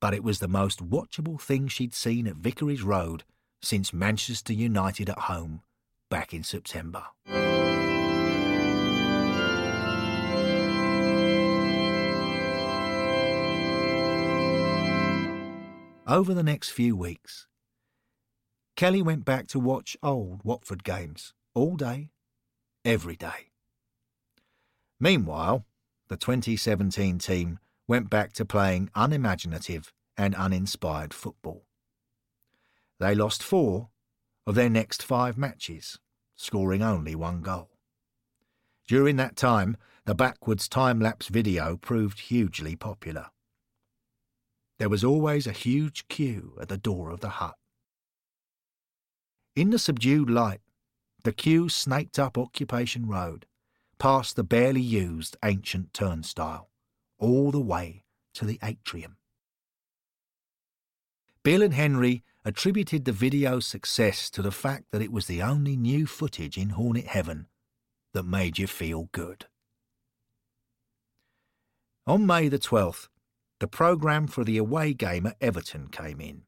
but 0.00 0.14
it 0.14 0.24
was 0.24 0.38
the 0.38 0.48
most 0.48 0.80
watchable 0.80 1.40
thing 1.40 1.68
she'd 1.68 1.94
seen 1.94 2.26
at 2.26 2.36
Vicarage 2.36 2.82
Road 2.82 3.24
since 3.62 3.92
Manchester 3.92 4.54
United 4.54 5.10
at 5.10 5.18
home 5.18 5.60
back 6.08 6.32
in 6.32 6.42
September. 6.42 7.04
Over 16.10 16.34
the 16.34 16.42
next 16.42 16.70
few 16.70 16.96
weeks, 16.96 17.46
Kelly 18.74 19.00
went 19.00 19.24
back 19.24 19.46
to 19.46 19.60
watch 19.60 19.96
old 20.02 20.40
Watford 20.42 20.82
games 20.82 21.34
all 21.54 21.76
day, 21.76 22.10
every 22.84 23.14
day. 23.14 23.52
Meanwhile, 24.98 25.64
the 26.08 26.16
2017 26.16 27.20
team 27.20 27.60
went 27.86 28.10
back 28.10 28.32
to 28.32 28.44
playing 28.44 28.90
unimaginative 28.96 29.92
and 30.16 30.34
uninspired 30.34 31.14
football. 31.14 31.64
They 32.98 33.14
lost 33.14 33.40
four 33.40 33.90
of 34.48 34.56
their 34.56 34.68
next 34.68 35.04
five 35.04 35.38
matches, 35.38 36.00
scoring 36.34 36.82
only 36.82 37.14
one 37.14 37.40
goal. 37.40 37.70
During 38.88 39.14
that 39.18 39.36
time, 39.36 39.76
the 40.06 40.16
backwards 40.16 40.68
time 40.68 40.98
lapse 40.98 41.28
video 41.28 41.76
proved 41.76 42.18
hugely 42.18 42.74
popular. 42.74 43.26
There 44.80 44.88
was 44.88 45.04
always 45.04 45.46
a 45.46 45.52
huge 45.52 46.08
queue 46.08 46.56
at 46.58 46.70
the 46.70 46.78
door 46.78 47.10
of 47.10 47.20
the 47.20 47.28
hut. 47.28 47.54
In 49.54 49.68
the 49.68 49.78
subdued 49.78 50.30
light, 50.30 50.62
the 51.22 51.34
queue 51.34 51.68
snaked 51.68 52.18
up 52.18 52.38
Occupation 52.38 53.06
Road, 53.06 53.44
past 53.98 54.36
the 54.36 54.42
barely 54.42 54.80
used 54.80 55.36
ancient 55.44 55.92
turnstile, 55.92 56.70
all 57.18 57.50
the 57.50 57.60
way 57.60 58.04
to 58.32 58.46
the 58.46 58.58
atrium. 58.64 59.18
Bill 61.42 61.60
and 61.60 61.74
Henry 61.74 62.24
attributed 62.42 63.04
the 63.04 63.12
video's 63.12 63.66
success 63.66 64.30
to 64.30 64.40
the 64.40 64.50
fact 64.50 64.92
that 64.92 65.02
it 65.02 65.12
was 65.12 65.26
the 65.26 65.42
only 65.42 65.76
new 65.76 66.06
footage 66.06 66.56
in 66.56 66.70
Hornet 66.70 67.06
Heaven 67.06 67.48
that 68.14 68.22
made 68.22 68.58
you 68.58 68.66
feel 68.66 69.10
good. 69.12 69.44
On 72.06 72.24
May 72.24 72.48
the 72.48 72.58
12th, 72.58 73.08
the 73.60 73.68
programme 73.68 74.26
for 74.26 74.42
the 74.42 74.56
away 74.56 74.92
game 74.92 75.26
at 75.26 75.36
Everton 75.40 75.88
came 75.88 76.20
in. 76.20 76.42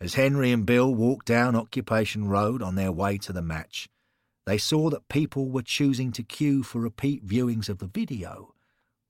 As 0.00 0.14
Henry 0.14 0.50
and 0.52 0.66
Bill 0.66 0.92
walked 0.94 1.26
down 1.26 1.56
Occupation 1.56 2.28
Road 2.28 2.60
on 2.60 2.74
their 2.74 2.92
way 2.92 3.16
to 3.18 3.32
the 3.32 3.40
match, 3.40 3.88
they 4.44 4.58
saw 4.58 4.90
that 4.90 5.08
people 5.08 5.48
were 5.48 5.62
choosing 5.62 6.12
to 6.12 6.22
queue 6.22 6.62
for 6.62 6.80
repeat 6.80 7.26
viewings 7.26 7.68
of 7.68 7.78
the 7.78 7.86
video 7.86 8.52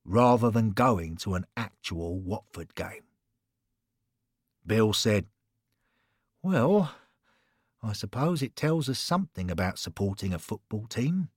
rather 0.04 0.50
than 0.50 0.70
going 0.70 1.16
to 1.16 1.34
an 1.34 1.46
actual 1.56 2.20
Watford 2.20 2.74
game. 2.74 3.04
Bill 4.66 4.92
said, 4.92 5.26
Well, 6.42 6.94
I 7.82 7.94
suppose 7.94 8.42
it 8.42 8.54
tells 8.54 8.88
us 8.88 8.98
something 8.98 9.50
about 9.50 9.78
supporting 9.78 10.32
a 10.32 10.38
football 10.38 10.86
team. 10.86 11.30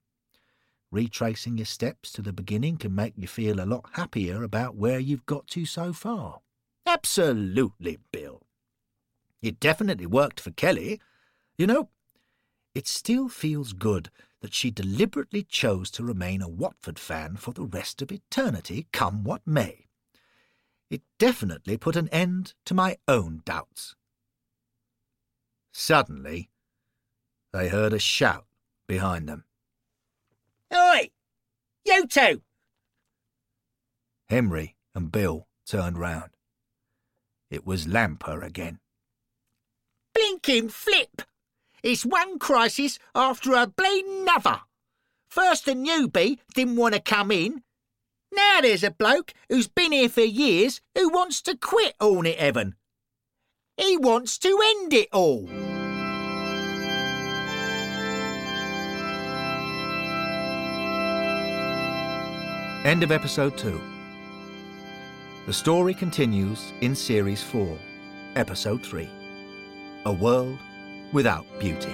Retracing 0.92 1.58
your 1.58 1.66
steps 1.66 2.12
to 2.14 2.22
the 2.22 2.32
beginning 2.32 2.78
can 2.78 2.96
make 2.96 3.14
you 3.18 3.28
feel 3.28 3.60
a 3.60 3.66
lot 3.66 3.90
happier 3.94 4.44
about 4.44 4.76
where 4.76 5.00
you've 5.00 5.26
got 5.26 5.48
to 5.48 5.66
so 5.66 5.92
far. 5.92 6.40
Absolutely, 6.86 7.98
Bill. 8.12 8.42
It 9.42 9.60
definitely 9.60 10.06
worked 10.06 10.40
for 10.40 10.52
Kelly. 10.52 11.02
You 11.58 11.68
know, 11.68 11.90
it 12.74 12.88
still 12.88 13.28
feels 13.28 13.74
good 13.74 14.10
that 14.42 14.54
she 14.54 14.72
deliberately 14.72 15.44
chose 15.44 15.92
to 15.92 16.04
remain 16.04 16.42
a 16.42 16.48
Watford 16.48 17.00
fan 17.00 17.36
for 17.36 17.52
the 17.52 17.66
rest 17.66 18.02
of 18.02 18.12
eternity, 18.12 18.88
come 18.94 19.24
what 19.24 19.42
may. 19.46 19.88
It 20.90 21.02
definitely 21.18 21.78
put 21.78 21.96
an 21.96 22.08
end 22.10 22.54
to 22.66 22.74
my 22.74 22.98
own 23.08 23.42
doubts. 23.46 23.96
Suddenly, 25.74 26.50
they 27.52 27.68
heard 27.68 27.94
a 27.94 28.00
shout 28.00 28.46
behind 28.88 29.28
them. 29.28 29.44
Oi! 30.74 31.10
You 31.86 32.08
two! 32.08 32.42
Henry 34.30 34.76
and 34.94 35.12
Bill 35.12 35.48
turned 35.66 35.98
round. 35.98 36.32
It 37.50 37.66
was 37.66 37.88
Lamper 37.88 38.42
again. 38.44 38.80
Blinking 40.14 40.70
flip! 40.70 41.22
It's 41.84 42.06
one 42.06 42.40
crisis 42.40 43.00
after 43.16 43.54
a 43.54 43.68
bleeding 43.68 44.24
another. 44.24 44.62
First 45.30 45.66
the 45.66 45.74
newbie 45.74 46.40
didn't 46.54 46.76
want 46.76 46.96
to 46.96 47.02
come 47.02 47.32
in. 47.32 47.64
Now 48.34 48.62
there's 48.62 48.84
a 48.84 48.92
bloke 48.92 49.34
who's 49.50 49.68
been 49.68 49.92
here 49.92 50.10
for 50.10 50.22
years 50.22 50.82
who 50.96 51.10
wants 51.10 51.42
to 51.44 51.56
quit 51.56 51.96
all 52.00 52.16
Hornet 52.16 52.40
Heaven. 52.40 52.76
He 53.78 53.96
wants 53.98 54.38
to 54.40 54.60
end 54.64 54.94
it 54.94 55.10
all. 55.14 55.48
End 62.88 63.04
of 63.04 63.12
episode 63.12 63.58
2. 63.58 63.82
The 65.46 65.52
story 65.52 65.94
continues 65.94 66.72
in 66.80 66.96
series 66.96 67.44
4, 67.44 67.78
episode 68.38 68.82
3 68.82 69.10
A 70.06 70.14
World 70.14 70.58
Without 71.12 71.46
Beauty. 71.60 71.92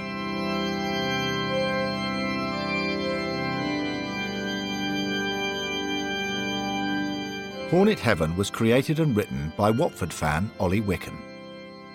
Hornet 7.71 7.99
Heaven 7.99 8.35
was 8.35 8.51
created 8.51 8.99
and 8.99 9.15
written 9.15 9.51
by 9.57 9.71
Watford 9.71 10.13
fan 10.13 10.51
Ollie 10.59 10.79
Wicken. 10.79 11.17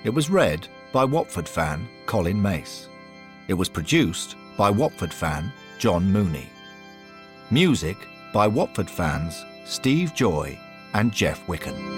It 0.02 0.10
was 0.10 0.28
read 0.28 0.66
by 0.92 1.04
Watford 1.04 1.48
fan 1.48 1.88
Colin 2.06 2.42
Mace. 2.42 2.88
It 3.46 3.54
was 3.54 3.68
produced 3.68 4.34
by 4.56 4.70
Watford 4.70 5.14
fan 5.14 5.52
John 5.78 6.10
Mooney. 6.10 6.48
Music 7.52 7.96
by 8.32 8.46
Watford 8.46 8.90
fans 8.90 9.44
Steve 9.64 10.14
Joy 10.14 10.58
and 10.94 11.12
Jeff 11.12 11.46
Wicken. 11.46 11.97